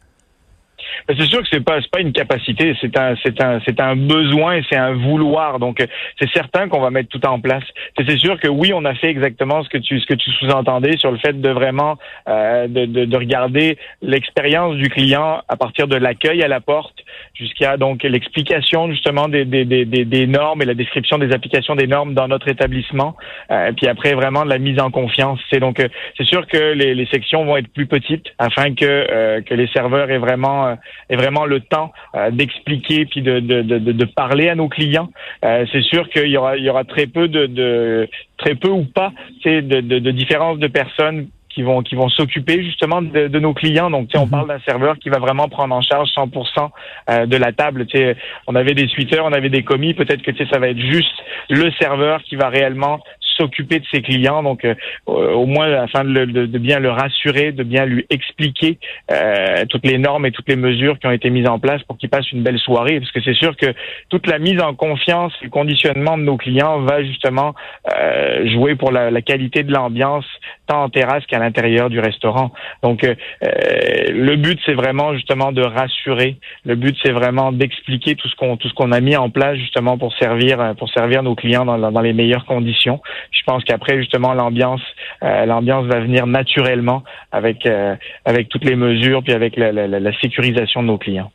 C'est 1.08 1.26
sûr 1.26 1.42
que 1.42 1.48
c'est 1.52 1.64
pas 1.64 1.80
pas 1.92 2.02
une 2.02 2.14
capacité, 2.14 2.76
c'est 2.82 2.98
un 2.98 3.16
c'est 3.24 3.42
un 3.42 3.60
c'est 3.66 3.80
un 3.80 3.96
besoin 3.96 4.62
c'est 4.70 4.78
un 4.78 4.94
vouloir. 4.94 5.60
Donc 5.60 5.86
c'est 6.20 6.30
certain 6.32 6.68
qu'on 6.68 6.82
va 6.82 6.90
mettre 6.90 7.10
tout 7.10 7.26
en 7.26 7.40
place. 7.40 7.64
C'est 7.98 8.18
sûr 8.18 8.40
que 8.40 8.48
oui, 8.48 8.72
on 8.74 8.86
a 8.86 8.94
fait 8.96 9.10
exactement 9.10 9.64
ce 9.64 9.70
que 9.70 9.78
tu 9.78 10.00
ce 10.00 10.06
que 10.06 10.14
tu 10.14 10.32
sous-entendais 10.32 10.98
sur 10.98 11.12
le 11.12 11.18
fait 11.18 11.40
de 11.40 11.50
vraiment 11.50 11.98
euh, 12.28 12.68
de, 12.68 12.86
de, 12.86 13.06
de 13.06 13.18
regarder 13.18 13.78
l'expérience 14.02 14.76
du 14.76 14.90
client 14.90 15.42
à 15.48 15.56
partir 15.56 15.88
de 15.88 15.96
l'accueil 15.96 16.44
à 16.44 16.48
la 16.48 16.60
porte 16.60 16.96
jusqu'à 17.34 17.78
donc 17.78 18.04
l'explication 18.04 18.90
justement 18.92 19.28
des, 19.28 19.46
des, 19.46 19.66
des, 19.66 19.86
des, 19.86 20.28
normes 20.28 20.62
et 20.62 20.66
la 20.66 20.74
description 20.74 21.18
des 21.18 21.32
applications 21.32 21.76
des 21.76 21.88
normes 21.88 22.14
dans 22.14 22.28
notre 22.28 22.48
établissement. 22.48 23.16
Euh, 23.52 23.72
puis 23.76 23.88
après 23.88 24.14
vraiment 24.14 24.44
de 24.44 24.50
la 24.50 24.60
mise 24.60 24.80
en 24.80 24.92
confiance. 24.92 25.40
C'est 25.50 25.60
donc 25.60 25.80
euh, 25.80 25.88
c'est 26.18 26.26
sûr 26.26 26.48
que 26.48 26.74
les, 26.74 26.96
les 26.96 27.06
sections 27.08 27.46
vont 27.46 27.58
être 27.58 27.72
plus 27.72 27.86
petites 27.86 28.28
afin 28.38 28.74
que 28.74 28.86
euh, 28.86 29.42
que 29.42 29.54
les 29.54 29.68
serveurs 29.68 30.10
aient 30.10 30.18
vraiment 30.18 30.78
ait 31.10 31.16
vraiment 31.16 31.46
le 31.46 31.60
temps 31.60 31.92
d'expliquer 32.32 33.06
puis 33.06 33.22
de, 33.22 33.40
de, 33.40 33.62
de, 33.62 33.78
de, 33.80 34.06
parler 34.06 34.50
à 34.50 34.56
nos 34.56 34.68
clients. 34.68 35.10
c'est 35.42 35.82
sûr 35.82 36.10
qu'il 36.10 36.28
y 36.28 36.38
aura, 36.38 36.58
il 36.58 36.64
y 36.64 36.70
aura 36.70 36.84
très 36.84 37.08
peu 37.08 37.28
de, 37.28 37.46
de 37.46 38.10
très 38.38 38.56
peu 38.56 38.70
ou 38.70 38.86
pas 38.86 39.12
de, 39.46 39.62
de, 39.62 40.00
de 40.00 40.12
différences 40.12 40.60
de 40.60 40.68
personnes 40.68 41.28
qui 41.50 41.64
vont 41.64 41.82
qui 41.82 41.96
vont 41.96 42.10
s'occuper 42.10 42.64
justement 42.64 43.02
de, 43.02 43.28
de, 43.28 43.40
nos 43.40 43.54
clients. 43.54 43.90
Donc, 43.90 44.10
on 44.16 44.26
mhm. 44.26 44.30
parle 44.30 44.48
d'un 44.48 44.60
serveur 44.60 44.98
qui 45.00 45.10
va 45.10 45.20
vraiment 45.20 45.50
prendre 45.50 45.76
en 45.76 45.82
charge 45.82 46.10
100% 46.10 46.70
euh, 47.10 47.26
de 47.26 47.38
la 47.38 47.52
table. 47.52 47.86
sais, 47.92 48.16
on 48.48 48.56
avait 48.56 48.76
des 48.76 48.88
suiteurs, 48.88 49.26
on 49.26 49.34
avait 49.34 49.50
des 49.50 49.64
commis. 49.64 49.94
Peut-être 49.94 50.22
que 50.22 50.32
ça 50.46 50.60
va 50.60 50.70
être 50.70 50.80
juste 50.80 51.16
le 51.50 51.72
serveur 51.72 52.22
qui 52.24 52.36
va 52.36 52.50
réellement 52.50 53.00
s'occuper 53.40 53.80
de 53.80 53.86
ses 53.92 54.02
clients. 54.02 54.44
Donc, 54.44 54.66
euh, 54.66 54.76
au 55.08 55.46
moins 55.46 55.72
afin 55.74 56.04
de, 56.04 56.26
de, 56.26 56.46
de, 56.46 56.58
bien 56.60 56.80
le 56.80 56.92
rassurer, 56.92 57.52
de 57.52 57.64
bien 57.64 57.86
lui 57.86 58.06
expliquer 58.10 58.78
euh, 59.12 59.66
toutes 59.70 59.86
les 59.86 59.98
normes 59.98 60.26
et 60.26 60.32
toutes 60.32 60.50
les 60.50 60.56
mesures 60.56 61.00
qui 61.00 61.08
ont 61.08 61.12
été 61.12 61.30
mises 61.30 61.48
en 61.48 61.60
place 61.60 61.82
pour 61.84 61.98
qu'il 61.98 62.10
passe 62.10 62.32
une 62.32 62.44
belle 62.44 62.60
soirée. 62.60 63.00
Parce 63.00 63.12
que 63.12 63.22
c'est 63.22 63.34
sûr 63.34 63.56
que 63.56 63.68
toute 64.10 64.28
la 64.28 64.40
mise 64.40 64.62
en 64.62 64.74
confiance, 64.74 65.34
le 65.42 65.50
conditionnement 65.50 66.18
de 66.18 66.24
nos 66.24 66.38
clients 66.38 66.80
va 66.82 67.04
justement 67.04 67.54
euh, 67.96 68.50
jouer 68.50 68.76
pour 68.76 68.92
la, 68.92 69.12
la 69.12 69.22
qualité 69.22 69.64
de 69.64 69.72
l'ambiance, 69.72 70.26
tant 70.68 70.84
en 70.84 70.90
terrasse 70.90 71.26
qu'à 71.26 71.40
l'intérieur 71.40 71.90
du 71.90 72.00
restaurant. 72.00 72.52
Donc, 72.84 73.04
euh, 73.04 73.16
le 73.42 74.36
but 74.36 74.60
c'est 74.66 74.74
vraiment 74.74 75.14
justement 75.14 75.52
de 75.52 75.62
rassurer. 75.62 76.38
Le 76.66 76.76
but 76.76 76.96
c'est 77.04 77.12
vraiment 77.12 77.52
d'expliquer 77.52 78.16
tout 78.16 78.28
ce 78.28 78.36
qu'on 78.36 78.58
tout 78.58 78.68
ce 78.68 78.74
qu'on 78.74 78.92
a 78.92 79.00
mis 79.00 79.16
en 79.16 79.30
place 79.30 79.58
justement 79.58 79.98
pour 79.98 80.14
servir 80.18 80.76
pour 80.78 80.90
servir 80.90 81.24
nos 81.24 81.36
clients 81.36 81.66
dans, 81.66 81.92
dans 81.92 82.02
les 82.02 82.14
meilleures 82.14 82.46
conditions. 82.46 83.02
Je 83.32 83.44
pense 83.46 83.64
qu'après 83.64 83.98
justement 83.98 84.34
l'ambiance, 84.34 84.82
euh, 85.24 85.46
l'ambiance 85.46 85.86
va 85.86 86.00
venir 86.00 86.28
naturellement 86.28 87.04
avec 87.32 87.66
euh, 87.66 87.96
avec 88.26 88.50
toutes 88.50 88.66
les 88.66 88.76
mesures 88.76 89.24
puis 89.24 89.34
avec 89.34 89.56
la, 89.58 89.72
la, 89.72 89.88
la 89.88 90.20
sécurisation 90.20 90.82
de 90.82 90.88
nos 90.88 90.98
clients. 90.98 91.32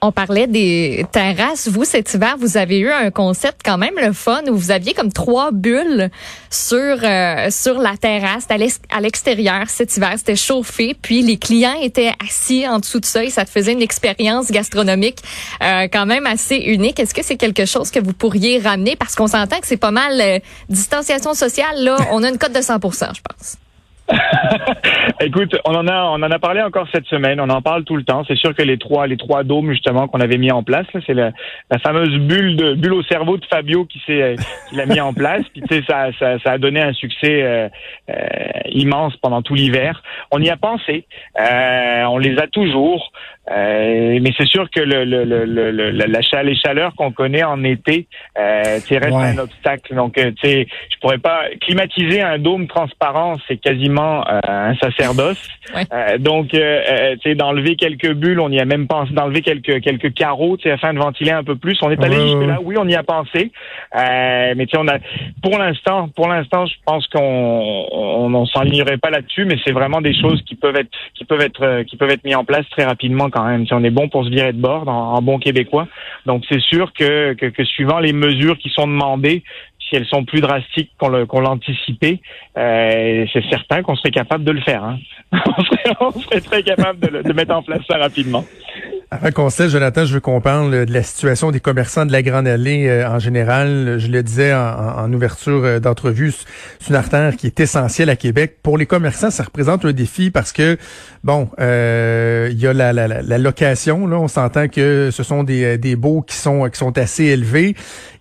On 0.00 0.12
parlait 0.12 0.46
des 0.46 1.04
terrasses. 1.10 1.66
Vous, 1.66 1.84
cet 1.84 2.14
hiver, 2.14 2.36
vous 2.38 2.56
avez 2.56 2.78
eu 2.78 2.90
un 2.90 3.10
concept 3.10 3.62
quand 3.64 3.78
même 3.78 3.94
le 4.00 4.12
fun 4.12 4.42
où 4.48 4.56
vous 4.56 4.70
aviez 4.70 4.94
comme 4.94 5.12
trois 5.12 5.50
bulles 5.50 6.10
sur 6.50 6.78
euh, 6.78 7.50
sur 7.50 7.78
la 7.78 7.96
terrasse 7.96 8.46
à 8.90 9.00
l'extérieur 9.00 9.68
cet 9.68 9.96
hiver. 9.96 10.14
C'était 10.16 10.36
chauffé, 10.36 10.94
puis 11.00 11.22
les 11.22 11.36
clients 11.36 11.74
étaient 11.82 12.12
assis 12.24 12.66
en 12.68 12.78
dessous 12.78 13.00
de 13.00 13.04
ça 13.04 13.24
et 13.24 13.30
ça 13.30 13.44
te 13.44 13.50
faisait 13.50 13.72
une 13.72 13.82
expérience 13.82 14.52
gastronomique 14.52 15.18
euh, 15.64 15.88
quand 15.92 16.06
même 16.06 16.26
assez 16.26 16.56
unique. 16.56 17.00
Est-ce 17.00 17.14
que 17.14 17.24
c'est 17.24 17.36
quelque 17.36 17.66
chose 17.66 17.90
que 17.90 17.98
vous 17.98 18.12
pourriez 18.12 18.60
ramener? 18.60 18.94
Parce 18.94 19.16
qu'on 19.16 19.26
s'entend 19.26 19.58
que 19.58 19.66
c'est 19.66 19.76
pas 19.76 19.90
mal 19.90 20.20
euh, 20.20 20.38
distanciation 20.68 21.34
sociale 21.34 21.82
là. 21.82 21.96
On 22.12 22.22
a 22.22 22.28
une 22.28 22.38
cote 22.38 22.52
de 22.52 22.60
100% 22.60 23.16
je 23.16 23.20
pense. 23.20 23.56
Écoute, 25.20 25.56
on 25.64 25.74
en 25.74 25.86
a, 25.86 26.04
on 26.04 26.22
en 26.22 26.30
a 26.30 26.38
parlé 26.38 26.62
encore 26.62 26.86
cette 26.92 27.06
semaine. 27.06 27.40
On 27.40 27.50
en 27.50 27.60
parle 27.60 27.84
tout 27.84 27.96
le 27.96 28.04
temps. 28.04 28.24
C'est 28.26 28.36
sûr 28.36 28.54
que 28.54 28.62
les 28.62 28.78
trois, 28.78 29.06
les 29.06 29.16
trois 29.16 29.44
dômes 29.44 29.70
justement 29.70 30.08
qu'on 30.08 30.20
avait 30.20 30.38
mis 30.38 30.50
en 30.50 30.62
place, 30.62 30.86
c'est 31.06 31.14
la, 31.14 31.32
la, 31.70 31.78
fameuse 31.78 32.16
bulle 32.18 32.56
de 32.56 32.74
bulle 32.74 32.94
au 32.94 33.02
cerveau 33.02 33.36
de 33.36 33.44
Fabio 33.46 33.84
qui 33.84 34.00
s'est, 34.06 34.36
qui 34.68 34.76
l'a 34.76 34.86
mis 34.86 35.00
en 35.00 35.12
place. 35.12 35.42
Puis 35.52 35.62
tu 35.62 35.74
sais, 35.74 35.84
ça, 35.86 36.10
ça, 36.18 36.38
ça, 36.38 36.52
a 36.52 36.58
donné 36.58 36.80
un 36.80 36.92
succès 36.92 37.42
euh, 37.42 37.68
euh, 38.10 38.16
immense 38.70 39.16
pendant 39.16 39.42
tout 39.42 39.54
l'hiver. 39.54 40.02
On 40.30 40.40
y 40.40 40.50
a 40.50 40.56
pensé. 40.56 41.06
Euh, 41.38 42.04
on 42.04 42.18
les 42.18 42.38
a 42.38 42.46
toujours. 42.46 43.12
Euh, 43.50 44.18
mais 44.20 44.30
c'est 44.36 44.46
sûr 44.46 44.68
que 44.70 44.80
le, 44.80 45.04
le, 45.04 45.24
le, 45.24 45.44
le 45.44 45.90
la 45.90 46.20
chaleur, 46.22 46.44
les 46.44 46.56
chaleurs 46.56 46.94
qu'on 46.94 47.12
connaît 47.12 47.44
en 47.44 47.64
été, 47.64 48.06
euh, 48.38 48.78
reste 48.90 49.12
un 49.12 49.38
obstacle. 49.38 49.94
Donc, 49.94 50.18
euh, 50.18 50.30
tu 50.42 50.48
sais, 50.48 50.66
je 50.90 50.98
pourrais 51.00 51.18
pas 51.18 51.44
climatiser 51.60 52.20
un 52.20 52.38
dôme 52.38 52.66
transparent, 52.66 53.36
c'est 53.46 53.56
quasiment 53.56 54.26
euh, 54.28 54.40
un 54.46 54.74
sacerdoce. 54.76 55.42
Euh, 55.92 56.16
donc, 56.16 56.54
euh, 56.54 57.14
tu 57.16 57.28
sais, 57.28 57.34
d'enlever 57.34 57.76
quelques 57.76 58.12
bulles, 58.14 58.40
on 58.40 58.50
y 58.50 58.58
a 58.58 58.64
même 58.64 58.86
pensé, 58.86 59.12
d'enlever 59.12 59.42
quelques 59.42 59.82
quelques 59.82 60.14
carreaux, 60.14 60.56
tu 60.56 60.62
sais, 60.62 60.70
afin 60.70 60.94
de 60.94 60.98
ventiler 60.98 61.30
un 61.30 61.44
peu 61.44 61.56
plus. 61.56 61.78
On 61.82 61.90
est 61.90 62.02
allé 62.02 62.16
jusque 62.16 62.46
là, 62.46 62.58
oui, 62.62 62.76
on 62.78 62.88
y 62.88 62.94
a 62.94 63.02
pensé. 63.02 63.52
mais 63.94 64.66
tu 64.66 64.70
sais, 64.70 64.78
on 64.78 64.88
a, 64.88 64.98
pour 65.42 65.58
l'instant, 65.58 66.08
pour 66.08 66.28
l'instant, 66.28 66.64
je 66.64 66.74
pense 66.86 67.06
qu'on 67.08 67.20
on, 67.20 68.34
on, 68.34 68.46
s'enlignerait 68.46 68.96
pas 68.96 69.10
là-dessus, 69.10 69.44
mais 69.44 69.56
c'est 69.64 69.72
vraiment 69.72 70.00
des 70.00 70.18
choses 70.18 70.42
qui 70.46 70.54
peuvent 70.54 70.76
être 70.76 70.90
qui 71.14 71.24
peuvent 71.26 71.42
être 71.42 71.82
qui 71.82 71.96
peuvent 71.96 72.10
être 72.10 72.24
mis 72.24 72.34
en 72.34 72.44
place 72.44 72.66
très 72.70 72.84
rapidement 72.84 73.28
si 73.66 73.74
on 73.74 73.84
est 73.84 73.90
bon 73.90 74.08
pour 74.08 74.24
se 74.24 74.30
virer 74.30 74.52
de 74.52 74.60
bord 74.60 74.88
en, 74.88 75.20
bon 75.22 75.38
québécois. 75.38 75.88
Donc 76.26 76.44
c'est 76.48 76.60
sûr 76.60 76.92
que, 76.92 77.36
suivant 77.64 77.98
les 77.98 78.12
mesures 78.12 78.58
qui 78.58 78.70
sont 78.70 78.86
demandées, 78.86 79.42
si 79.88 79.96
elles 79.96 80.06
sont 80.06 80.24
plus 80.24 80.40
drastiques 80.40 80.90
qu'on 80.98 81.40
l'anticipait, 81.40 82.20
euh, 82.56 83.26
c'est 83.32 83.44
certain 83.50 83.82
qu'on 83.82 83.96
serait 83.96 84.10
capable 84.10 84.44
de 84.44 84.52
le 84.52 84.60
faire. 84.60 84.84
Hein. 84.84 84.98
on, 86.00 86.12
serait, 86.12 86.40
très 86.40 86.62
capable 86.62 87.00
de, 87.00 87.22
de 87.22 87.32
mettre 87.32 87.54
en 87.54 87.62
place 87.62 87.82
ça 87.88 87.98
rapidement. 87.98 88.44
Avant 89.10 89.30
qu'on 89.30 89.48
se 89.48 89.68
Jonathan, 89.68 90.04
je 90.04 90.12
veux 90.12 90.20
qu'on 90.20 90.42
parle 90.42 90.84
de 90.84 90.92
la 90.92 91.02
situation 91.02 91.50
des 91.50 91.60
commerçants 91.60 92.04
de 92.04 92.12
la 92.12 92.22
Grande 92.22 92.46
Allée 92.46 92.86
euh, 92.86 93.08
en 93.08 93.18
général. 93.18 93.96
Je 93.98 94.08
le 94.08 94.22
disais 94.22 94.52
en, 94.52 95.10
ouverture 95.14 95.64
euh, 95.64 95.80
d'entrevue, 95.80 96.30
c'est 96.78 96.90
une 96.90 96.94
artère 96.94 97.34
qui 97.34 97.46
est 97.46 97.58
essentielle 97.58 98.10
à 98.10 98.16
Québec. 98.16 98.58
Pour 98.62 98.76
les 98.76 98.84
commerçants, 98.84 99.30
ça 99.30 99.44
représente 99.44 99.86
un 99.86 99.92
défi 99.92 100.30
parce 100.30 100.52
que, 100.52 100.76
bon, 101.24 101.48
euh, 101.58 102.48
il 102.52 102.60
y 102.60 102.66
a 102.66 102.74
la, 102.74 102.92
la, 102.92 103.08
la, 103.08 103.38
location. 103.38 104.06
Là, 104.06 104.18
on 104.18 104.28
s'entend 104.28 104.68
que 104.68 105.08
ce 105.10 105.22
sont 105.22 105.42
des, 105.42 105.78
des 105.78 105.96
baux 105.96 106.20
qui 106.20 106.36
sont, 106.36 106.68
qui 106.68 106.78
sont 106.78 106.98
assez 106.98 107.24
élevés. 107.24 107.76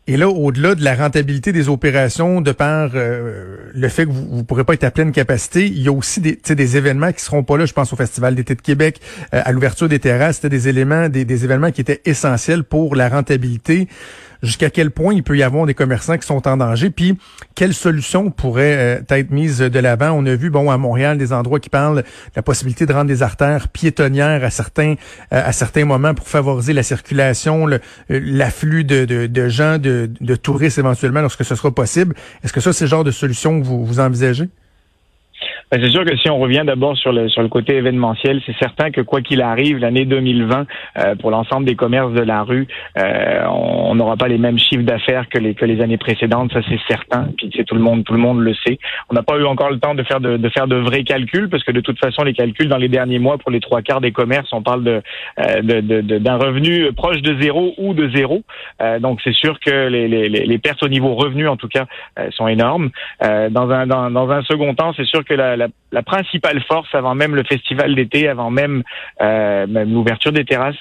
Et 0.10 0.16
là, 0.16 0.30
au-delà 0.30 0.74
de 0.74 0.84
la 0.86 0.96
rentabilité 0.96 1.52
des 1.52 1.68
opérations, 1.68 2.40
de 2.40 2.54
par 2.54 2.92
euh, 2.96 3.58
le 3.74 3.90
fait 3.90 4.06
que 4.06 4.12
vous 4.12 4.38
ne 4.38 4.42
pourrez 4.42 4.64
pas 4.64 4.74
être 4.74 4.86
à 4.86 4.92
pleine 4.92 5.12
capacité, 5.12 5.66
il 5.66 5.82
y 5.82 5.90
a 5.90 5.92
aussi 5.92 6.22
des, 6.22 6.40
des 6.48 6.78
événements 6.78 7.12
qui 7.12 7.22
seront 7.22 7.44
pas 7.44 7.58
là. 7.58 7.66
Je 7.66 7.74
pense 7.74 7.92
au 7.92 7.98
Festival 7.98 8.34
d'été 8.34 8.56
de 8.56 8.62
Québec, 8.62 9.02
euh, 9.34 9.42
à 9.44 9.52
l'ouverture 9.52 9.90
des 9.90 10.00
terrasses, 10.00 10.38
c'était 10.38 10.48
des 10.48 10.70
éléments, 10.70 11.10
des, 11.10 11.26
des 11.26 11.44
événements 11.44 11.72
qui 11.72 11.82
étaient 11.82 12.02
essentiels 12.06 12.64
pour 12.64 12.96
la 12.96 13.10
rentabilité 13.10 13.90
jusqu'à 14.44 14.70
quel 14.70 14.92
point 14.92 15.14
il 15.14 15.24
peut 15.24 15.38
y 15.38 15.44
avoir 15.44 15.66
des 15.66 15.74
commerçants 15.74 16.18
qui 16.18 16.28
sont 16.28 16.48
en 16.48 16.58
danger, 16.58 16.90
puis 16.90 17.18
quelles 17.56 17.74
solutions 17.74 18.32
pourraient 18.32 19.00
euh, 19.00 19.16
être 19.16 19.32
mises 19.32 19.60
de 19.60 19.80
l'avant. 19.80 20.12
On 20.12 20.26
a 20.26 20.36
vu, 20.36 20.50
bon, 20.50 20.70
à 20.70 20.78
Montréal, 20.78 21.18
des 21.18 21.34
endroits 21.34 21.60
qui 21.60 21.70
parlent 21.70 21.98
de 21.98 22.04
la 22.36 22.42
possibilité 22.42 22.86
de 22.86 22.94
rendre 22.94 23.08
des 23.08 23.24
artères 23.24 23.68
piétonnières 23.68 24.44
à 24.44 24.50
certains 24.50 24.96
euh, 25.34 25.42
à 25.46 25.52
certains 25.52 25.86
moments 25.86 26.14
pour 26.14 26.28
favoriser 26.28 26.74
la 26.74 26.84
circulation, 26.84 27.68
euh, 27.70 27.80
l'afflux 28.10 28.84
de, 28.84 29.50
gens, 29.50 29.78
de, 29.78 30.36
touristes 30.36 30.78
éventuellement 30.78 31.22
lorsque 31.22 31.46
ce 31.46 31.56
sera 31.56 31.72
possible. 31.72 32.16
Est-ce 32.44 32.54
que 32.54 32.62
ça, 32.62 32.74
c'est 32.74 32.86
le 32.86 32.90
genre 32.90 33.04
de 33.04 33.12
solution 33.12 33.62
que 33.62 33.66
vous 33.66 34.00
envisagez? 34.00 34.50
Ben, 35.72 35.82
c'est 35.82 35.90
sûr 35.90 36.06
que 36.06 36.16
si 36.18 36.30
on 36.30 36.40
revient 36.40 36.64
d'abord 36.66 36.98
sur 36.98 37.12
le 37.12 37.30
sur 37.30 37.42
le 37.42 37.50
côté 37.50 37.76
événementiel, 37.76 38.42
c'est 38.46 38.56
certain 38.58 38.92
que 38.92 39.02
quoi 39.02 39.22
qu'il 39.22 39.42
arrive, 39.42 39.78
l'année 39.78 40.06
2020 40.06 40.66
euh, 40.98 41.16
pour 41.16 41.32
l'ensemble 41.32 41.66
des 41.66 41.76
commerces 41.76 42.14
de 42.14 42.22
la 42.22 42.44
rue, 42.44 42.68
euh, 42.98 43.46
on 43.50 43.96
n'aura 43.96 44.16
pas 44.16 44.28
les 44.28 44.38
mêmes 44.38 44.58
chiffres 44.58 44.84
d'affaires 44.84 45.28
que 45.30 45.38
les 45.38 45.56
que 45.56 45.66
les 45.66 45.82
années 45.82 45.98
précédentes, 45.98 46.52
ça 46.54 46.60
c'est 46.70 46.80
certain. 46.88 47.28
Puis 47.38 47.52
c'est 47.56 47.66
tout 47.66 47.76
le 47.76 47.82
monde 47.82 48.04
tout 48.04 48.14
le 48.14 48.20
monde 48.20 48.40
le 48.40 48.54
sait. 48.66 48.80
On 49.10 49.14
n'a 49.14 49.24
pas 49.24 49.38
eu 49.38 49.46
encore 49.46 49.70
le 49.70 49.80
temps 49.80 49.96
de 49.96 50.04
faire 50.04 50.20
de, 50.20 50.38
de, 50.38 50.50
faire 50.50 50.68
de 50.68 50.78
vrais 50.78 51.04
calculs 51.04 51.50
parce 51.50 51.64
que 51.64 51.72
de 51.72 51.82
toute 51.82 52.00
façon 52.00 52.24
les 52.24 52.34
calculs 52.34 52.70
dans 52.70 52.78
les 52.78 52.90
derniers 52.90 53.20
mois 53.20 53.38
pour 53.38 53.52
les 53.52 53.60
trois 53.60 53.82
quarts 53.82 54.02
des 54.02 54.12
commerces, 54.12 54.52
on 54.54 54.62
parle 54.62 54.84
de 54.84 55.02
euh, 55.40 55.62
d'un 55.62 55.82
de, 55.82 56.02
de, 56.02 56.30
revenu 56.30 56.94
proche 56.94 57.22
de 57.22 57.40
zéro 57.42 57.74
ou 57.78 57.94
de 57.94 58.10
zéro. 58.16 58.42
Euh, 58.82 59.00
donc 59.00 59.20
c'est 59.24 59.34
sûr 59.34 59.60
que 59.60 59.88
les, 59.88 60.08
les, 60.08 60.30
les 60.30 60.58
pertes 60.58 60.84
au 60.84 60.90
niveau 60.90 61.16
revenu 61.16 61.48
en 61.48 61.58
tout 61.58 61.68
cas 61.68 61.86
euh, 62.20 62.30
sont 62.32 62.48
énormes. 62.48 62.90
dans 63.22 63.70
un 63.70 63.88
dans, 63.88 64.10
dans 64.12 64.30
un 64.30 64.42
second 64.44 64.74
temps, 64.76 64.94
c'est 64.96 65.06
sûr 65.06 65.24
que 65.24 65.34
la 65.38 65.56
la, 65.58 65.72
principale 66.06 66.62
force 66.64 66.94
avant 66.94 67.16
même 67.16 67.36
le 67.36 67.44
festival 67.44 67.96
d'été, 67.96 68.28
avant 68.28 68.52
même, 68.52 68.84
euh, 69.22 69.68
même 69.68 69.94
l'ouverture 69.94 70.32
des 70.32 70.46
terrasses, 70.46 70.76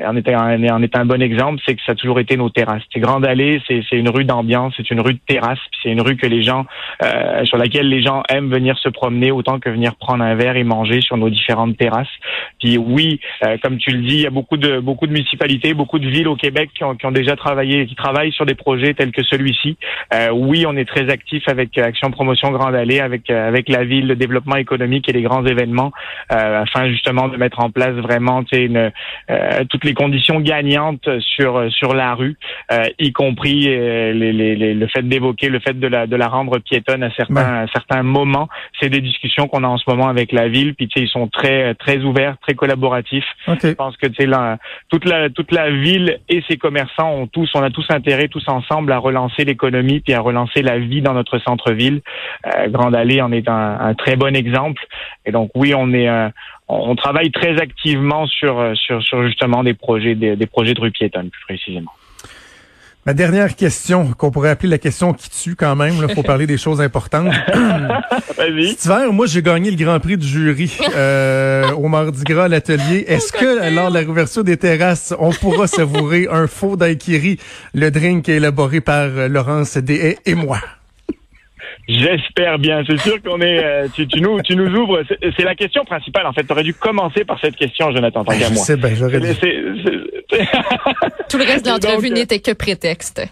en 0.00 0.16
un, 0.16 0.68
en 0.68 0.82
est 0.82 0.96
un 0.96 1.04
bon 1.04 1.20
exemple, 1.20 1.60
c'est 1.66 1.74
que 1.74 1.82
ça 1.84 1.92
a 1.92 1.94
toujours 1.94 2.20
été 2.20 2.36
nos 2.36 2.50
terrasses. 2.50 2.82
C'est 2.92 3.00
Grande 3.00 3.26
Allée, 3.26 3.60
c'est 3.66 3.84
une 3.92 4.08
rue 4.08 4.24
d'ambiance, 4.24 4.74
c'est 4.76 4.90
une 4.90 5.00
rue 5.00 5.14
de 5.14 5.20
terrasse, 5.26 5.58
c'est 5.82 5.90
une 5.90 6.00
rue 6.00 6.16
que 6.16 6.26
les 6.26 6.42
gens, 6.42 6.66
euh, 7.02 7.44
sur 7.44 7.58
laquelle 7.58 7.88
les 7.88 8.02
gens 8.02 8.22
aiment 8.28 8.50
venir 8.50 8.78
se 8.78 8.88
promener 8.88 9.30
autant 9.30 9.58
que 9.58 9.68
venir 9.68 9.96
prendre 9.96 10.22
un 10.24 10.34
verre 10.34 10.56
et 10.56 10.64
manger 10.64 11.00
sur 11.00 11.16
nos 11.16 11.30
différentes 11.30 11.76
terrasses. 11.76 12.06
Puis 12.60 12.78
oui, 12.78 13.20
euh, 13.44 13.56
comme 13.62 13.78
tu 13.78 13.90
le 13.90 14.02
dis, 14.02 14.14
il 14.14 14.22
y 14.22 14.26
a 14.26 14.30
beaucoup 14.30 14.56
de 14.56 14.78
beaucoup 14.78 15.06
de 15.06 15.12
municipalités, 15.12 15.74
beaucoup 15.74 15.98
de 15.98 16.08
villes 16.08 16.28
au 16.28 16.36
Québec 16.36 16.70
qui 16.74 16.84
ont, 16.84 16.94
qui 16.94 17.06
ont 17.06 17.12
déjà 17.12 17.36
travaillé, 17.36 17.86
qui 17.86 17.94
travaillent 17.94 18.32
sur 18.32 18.46
des 18.46 18.54
projets 18.54 18.94
tels 18.94 19.12
que 19.12 19.22
celui-ci. 19.24 19.76
Euh, 20.14 20.30
oui, 20.32 20.64
on 20.66 20.76
est 20.76 20.84
très 20.84 21.10
actif 21.10 21.42
avec 21.48 21.76
Action 21.78 22.10
Promotion 22.10 22.50
Grande 22.50 22.74
Allée, 22.74 23.00
avec 23.00 23.30
avec 23.30 23.68
la 23.68 23.84
ville, 23.84 24.06
le 24.06 24.16
développement 24.16 24.51
économique 24.56 25.08
et 25.08 25.12
les 25.12 25.22
grands 25.22 25.44
événements, 25.44 25.92
afin 26.28 26.88
justement 26.88 27.28
de 27.28 27.36
mettre 27.36 27.60
en 27.60 27.70
place 27.70 27.94
vraiment 27.94 28.42
une, 28.52 28.90
toutes 29.70 29.84
les 29.84 29.94
conditions 29.94 30.40
gagnantes 30.40 31.08
sur 31.20 31.70
sur 31.70 31.94
la 31.94 32.14
rue, 32.14 32.36
euh, 32.70 32.84
y 32.98 33.12
compris 33.12 33.66
euh, 33.68 34.12
les, 34.12 34.32
les, 34.32 34.74
le 34.74 34.86
fait 34.86 35.02
d'évoquer 35.02 35.48
le 35.48 35.60
fait 35.60 35.78
de 35.78 35.86
la 35.86 36.06
de 36.06 36.16
la 36.16 36.28
rendre 36.28 36.58
piétonne 36.58 37.02
à 37.02 37.10
certains 37.14 37.62
à 37.62 37.66
certains 37.72 38.02
moments. 38.02 38.48
C'est 38.80 38.88
des 38.88 39.00
discussions 39.00 39.48
qu'on 39.48 39.64
a 39.64 39.68
en 39.68 39.78
ce 39.78 39.84
moment 39.88 40.08
avec 40.08 40.32
la 40.32 40.48
ville. 40.48 40.74
Puis 40.74 40.88
ils 40.96 41.08
sont 41.08 41.28
très 41.28 41.74
très 41.74 41.98
ouverts, 41.98 42.36
très 42.42 42.54
collaboratifs. 42.54 43.24
Je 43.48 43.72
pense 43.72 43.96
que 43.96 44.06
toute 44.88 45.04
la 45.04 45.30
toute 45.30 45.52
la 45.52 45.70
ville 45.70 46.18
et 46.28 46.42
ses 46.48 46.56
commerçants 46.56 47.12
ont 47.12 47.26
tous 47.26 47.50
on 47.54 47.62
a 47.62 47.70
tous 47.70 47.86
intérêt 47.90 48.28
tous 48.28 48.46
ensemble 48.48 48.92
à 48.92 48.98
relancer 48.98 49.44
l'économie 49.44 50.00
puis 50.00 50.14
à 50.14 50.20
relancer 50.20 50.62
la 50.62 50.78
vie 50.78 51.02
dans 51.02 51.14
notre 51.14 51.38
centre-ville. 51.38 52.00
Euh, 52.46 52.68
Grande 52.68 52.94
Allée 52.94 53.20
en 53.20 53.32
est 53.32 53.48
un, 53.48 53.78
un, 53.80 53.94
très 53.94 54.16
bon 54.16 54.34
exemple. 54.34 54.41
Et 55.24 55.32
donc 55.32 55.50
oui, 55.54 55.74
on 55.74 55.92
est 55.92 56.08
on, 56.68 56.94
travaille 56.96 57.30
très 57.30 57.60
activement 57.60 58.26
sur, 58.26 58.72
sur, 58.76 59.02
sur 59.02 59.26
justement 59.26 59.62
des 59.62 59.74
projets, 59.74 60.14
des, 60.14 60.36
des 60.36 60.46
projets 60.46 60.74
de 60.74 60.80
rue 60.80 60.90
piétonne 60.90 61.28
plus 61.30 61.44
précisément. 61.44 61.92
Ma 63.04 63.14
dernière 63.14 63.56
question, 63.56 64.12
qu'on 64.12 64.30
pourrait 64.30 64.50
appeler 64.50 64.68
la 64.68 64.78
question 64.78 65.12
qui 65.12 65.28
tue 65.28 65.56
quand 65.56 65.74
même, 65.74 65.94
il 66.08 66.14
faut 66.14 66.22
parler 66.22 66.46
des 66.46 66.56
choses 66.56 66.80
importantes. 66.80 67.34
Vas-y. 68.36 68.68
Cet 68.68 68.84
hiver, 68.84 69.12
moi, 69.12 69.26
j'ai 69.26 69.42
gagné 69.42 69.72
le 69.72 69.76
Grand 69.76 69.98
Prix 69.98 70.16
du 70.16 70.26
jury 70.26 70.78
euh, 70.94 71.72
au 71.72 71.88
Mardi 71.88 72.22
Gras 72.22 72.44
à 72.44 72.48
l'atelier. 72.48 73.04
Est-ce 73.08 73.32
que, 73.32 73.74
lors 73.74 73.88
de 73.88 73.94
la 73.94 74.00
réouverture 74.00 74.44
des 74.44 74.56
terrasses, 74.56 75.12
on 75.18 75.32
pourra 75.32 75.66
savourer 75.66 76.28
un 76.30 76.46
faux 76.46 76.76
daiquiri, 76.76 77.40
le 77.74 77.90
drink 77.90 78.28
élaboré 78.28 78.80
par 78.80 79.08
Laurence 79.28 79.78
Deshaies 79.78 80.18
et 80.24 80.36
moi? 80.36 80.58
J'espère 81.88 82.58
bien. 82.58 82.82
C'est 82.86 82.98
sûr 83.00 83.20
qu'on 83.22 83.40
est. 83.40 83.64
Euh, 83.64 83.88
tu, 83.92 84.06
tu, 84.06 84.20
nous, 84.20 84.40
tu 84.42 84.54
nous 84.54 84.72
ouvres. 84.74 85.02
C'est 85.36 85.44
la 85.44 85.54
question 85.54 85.84
principale. 85.84 86.26
En 86.26 86.32
fait, 86.32 86.44
tu 86.44 86.52
aurais 86.52 86.62
dû 86.62 86.74
commencer 86.74 87.24
par 87.24 87.40
cette 87.40 87.56
question, 87.56 87.90
Jonathan, 87.90 88.24
tant 88.24 88.38
qu'à 88.38 88.50
moi. 88.50 88.62
C'est 88.62 88.76
bien, 88.76 88.94
j'aurais 88.94 89.20
dit. 89.20 89.34
Tout 91.28 91.38
le 91.38 91.44
reste 91.44 91.64
de 91.64 91.70
l'entrevue 91.70 92.10
euh, 92.10 92.14
n'était 92.14 92.38
que 92.38 92.52
prétexte. 92.52 93.22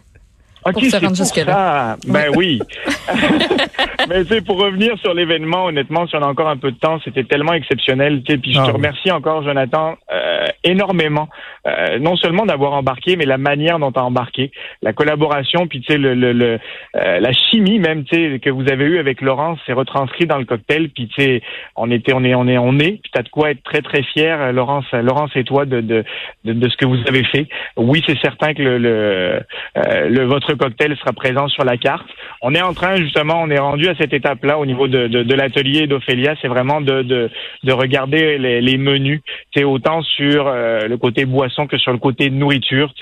Ok, 0.65 0.75
pour 0.75 0.83
se 0.83 0.97
rendre 0.97 1.17
jusque-là. 1.17 1.97
Ben 2.07 2.31
oui. 2.37 2.61
Mais 4.09 4.25
sais, 4.25 4.43
pour 4.43 4.59
revenir 4.59 4.99
sur 4.99 5.15
l'événement, 5.15 5.67
honnêtement, 5.67 6.07
si 6.07 6.17
on 6.17 6.23
a 6.23 6.27
encore 6.27 6.49
un 6.49 6.59
peu 6.59 6.71
de 6.71 6.79
temps, 6.79 6.99
c'était 7.03 7.25
tellement 7.25 7.55
exceptionnel. 7.55 8.23
Sais, 8.29 8.37
puis 8.37 8.53
je 8.53 8.59
te 8.59 8.69
ah 8.69 8.73
remercie 8.73 9.11
encore, 9.11 9.43
Jonathan, 9.43 9.97
euh, 10.13 10.47
énormément. 10.65 11.29
Euh, 11.67 11.99
non 11.99 12.17
seulement 12.17 12.47
d'avoir 12.47 12.73
embarqué, 12.73 13.17
mais 13.17 13.27
la 13.27 13.37
manière 13.37 13.79
dont 13.79 13.91
as 13.91 14.03
embarqué, 14.03 14.51
la 14.81 14.95
collaboration, 14.95 15.67
puis 15.67 15.81
tu 15.81 15.93
sais, 15.93 15.99
le, 15.99 16.15
le, 16.15 16.33
le 16.33 16.59
euh, 16.97 17.21
la 17.21 17.33
chimie 17.33 17.79
même, 17.79 18.05
tu 18.05 18.17
sais, 18.17 18.39
que 18.39 18.49
vous 18.49 18.71
avez 18.71 18.85
eue 18.85 18.99
avec 18.99 19.21
Laurence, 19.21 19.59
c'est 19.67 19.75
retranscrit 19.75 20.27
dans 20.27 20.39
le 20.39 20.47
cocktail. 20.47 20.89
Puis 20.89 21.09
tu 21.09 21.23
sais, 21.23 21.43
on 21.77 21.91
était, 21.91 22.15
on 22.15 22.25
est, 22.25 22.35
on 22.35 22.49
est, 22.49 22.57
on 22.57 22.79
est. 22.79 23.01
Puis 23.03 23.11
t'as 23.13 23.23
de 23.23 23.29
quoi 23.29 23.51
être 23.51 23.63
très 23.63 23.83
très 23.83 24.03
fier, 24.03 24.53
Laurence, 24.55 24.91
Laurence 24.93 25.33
et 25.35 25.45
toi, 25.45 25.67
de 25.67 25.81
de, 25.83 26.05
de, 26.45 26.69
ce 26.69 26.77
que 26.79 26.87
vous 26.87 26.99
avez 27.07 27.25
fait. 27.25 27.47
Oui, 27.77 28.03
c'est 28.07 28.19
certain 28.21 28.55
que 28.55 28.63
le, 28.63 28.79
le, 28.79 29.41
le 30.09 30.25
votre 30.25 30.55
cocktail 30.55 30.97
sera 30.97 31.13
présent 31.13 31.49
sur 31.49 31.65
la 31.65 31.77
carte. 31.77 32.09
On 32.41 32.55
est 32.55 32.63
en 32.63 32.73
train, 32.73 32.97
justement, 32.97 33.43
on 33.43 33.51
est 33.51 33.59
rendu 33.59 33.87
à 33.89 33.95
cette 33.97 34.15
étape-là 34.15 34.59
au 34.59 34.65
niveau 34.65 34.89
de, 34.89 35.09
de, 35.09 35.23
de 35.23 35.35
l'atelier 35.35 35.87
d'Ophélia, 35.87 36.37
c'est 36.41 36.49
vraiment 36.49 36.81
de, 36.81 37.03
de, 37.03 37.31
de 37.65 37.73
regarder 37.73 38.39
les, 38.39 38.61
les 38.63 38.79
menus, 38.79 39.21
c'est 39.55 39.65
autant 39.65 40.03
sur 40.03 40.47
euh, 40.47 40.89
le 40.89 40.97
côté 40.97 41.27
boisson 41.27 41.50
que 41.67 41.79
sur 41.79 41.93
le 41.93 41.99
côté 41.99 42.31
nourriture. 42.31 42.93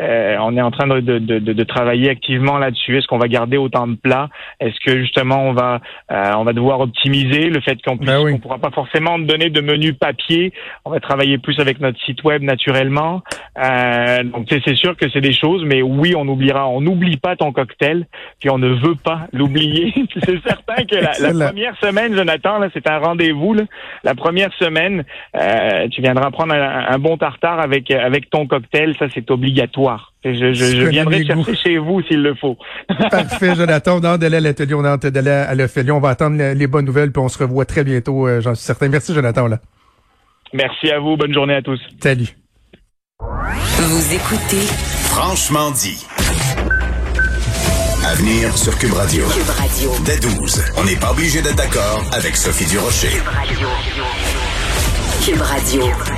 Euh, 0.00 0.36
on 0.40 0.56
est 0.56 0.60
en 0.60 0.70
train 0.70 0.86
de, 0.86 1.00
de, 1.00 1.18
de, 1.18 1.38
de 1.38 1.64
travailler 1.64 2.10
activement 2.10 2.58
là-dessus. 2.58 2.98
Est-ce 2.98 3.06
qu'on 3.06 3.18
va 3.18 3.28
garder 3.28 3.56
autant 3.56 3.86
de 3.86 3.96
plats? 3.96 4.28
Est-ce 4.60 4.78
que 4.84 4.98
justement 5.00 5.42
on 5.42 5.52
va 5.52 5.80
euh, 6.10 6.32
on 6.36 6.44
va 6.44 6.52
devoir 6.52 6.80
optimiser 6.80 7.50
le 7.50 7.60
fait 7.60 7.80
qu'on 7.82 7.96
ben 7.96 8.24
puisse, 8.24 8.40
pourra 8.40 8.58
pas 8.58 8.70
forcément 8.70 9.18
donner 9.18 9.50
de 9.50 9.60
menus 9.60 9.94
papier? 9.98 10.52
On 10.84 10.90
va 10.90 11.00
travailler 11.00 11.38
plus 11.38 11.58
avec 11.60 11.80
notre 11.80 12.00
site 12.04 12.22
web 12.24 12.42
naturellement. 12.42 13.22
Euh, 13.58 14.22
donc 14.24 14.46
c'est 14.48 14.76
sûr 14.76 14.96
que 14.96 15.08
c'est 15.10 15.20
des 15.20 15.32
choses, 15.32 15.64
mais 15.64 15.82
oui, 15.82 16.14
on 16.16 16.26
oubliera, 16.28 16.68
on 16.68 16.80
n'oublie 16.80 17.16
pas 17.16 17.36
ton 17.36 17.52
cocktail, 17.52 18.06
puis 18.40 18.50
on 18.50 18.58
ne 18.58 18.68
veut 18.68 18.96
pas 19.02 19.26
l'oublier. 19.32 19.92
c'est 20.24 20.40
certain 20.46 20.84
que 20.84 20.96
la, 20.96 21.48
première 21.48 21.76
semaine, 21.78 22.14
Jonathan, 22.16 22.58
là, 22.58 22.68
c'est 22.72 22.88
un 22.88 22.98
rendez-vous. 22.98 23.56
La 24.04 24.14
première 24.14 24.52
semaine, 24.54 25.04
euh, 25.36 25.88
tu 25.88 26.02
viendras 26.02 26.30
prendre 26.30 26.54
un, 26.54 26.98
bon 26.98 27.16
tartare 27.16 27.60
avec 27.60 27.87
avec 27.94 28.30
ton 28.30 28.46
cocktail, 28.46 28.94
ça 28.98 29.06
c'est 29.14 29.30
obligatoire. 29.30 30.12
Je, 30.24 30.32
je, 30.32 30.52
je 30.52 30.86
viendrai 30.88 31.24
chercher 31.24 31.54
chez 31.54 31.78
vous 31.78 32.02
s'il 32.02 32.22
le 32.22 32.34
faut. 32.34 32.56
Parfait, 33.10 33.54
Jonathan. 33.54 33.98
On 33.98 34.04
a 34.04 34.08
hâte 34.08 34.20
d'aller 34.20 34.36
à 34.36 34.40
l'atelier, 34.40 34.74
on 34.74 34.84
a 34.84 34.90
hâte 34.90 35.06
d'aller 35.06 35.30
à 35.30 35.54
l'Ophélie. 35.54 35.90
On 35.90 36.00
va 36.00 36.10
attendre 36.10 36.36
les 36.36 36.66
bonnes 36.66 36.84
nouvelles, 36.84 37.12
puis 37.12 37.22
on 37.22 37.28
se 37.28 37.38
revoit 37.38 37.64
très 37.64 37.84
bientôt, 37.84 38.26
euh, 38.26 38.40
j'en 38.40 38.54
suis 38.54 38.64
certain. 38.64 38.88
Merci, 38.88 39.14
Jonathan. 39.14 39.46
Là. 39.46 39.58
Merci 40.52 40.90
à 40.90 40.98
vous. 40.98 41.16
Bonne 41.16 41.32
journée 41.32 41.54
à 41.54 41.62
tous. 41.62 41.80
Salut. 42.00 42.28
Vous 43.20 44.14
écoutez 44.14 44.64
Franchement 45.10 45.70
dit. 45.72 46.06
À 48.04 48.14
venir 48.14 48.56
sur 48.56 48.78
Cube 48.78 48.92
Radio. 48.92 49.24
Cube 49.26 49.50
Radio. 49.50 49.90
Dès 50.04 50.18
12. 50.18 50.64
On 50.78 50.84
n'est 50.84 50.96
pas 50.96 51.10
obligé 51.10 51.42
d'être 51.42 51.56
d'accord 51.56 52.02
avec 52.12 52.36
Sophie 52.36 52.66
Durocher. 52.66 53.08
Cube 53.08 53.26
Radio. 53.26 53.68
Cube 55.24 55.42
Radio. 55.42 56.17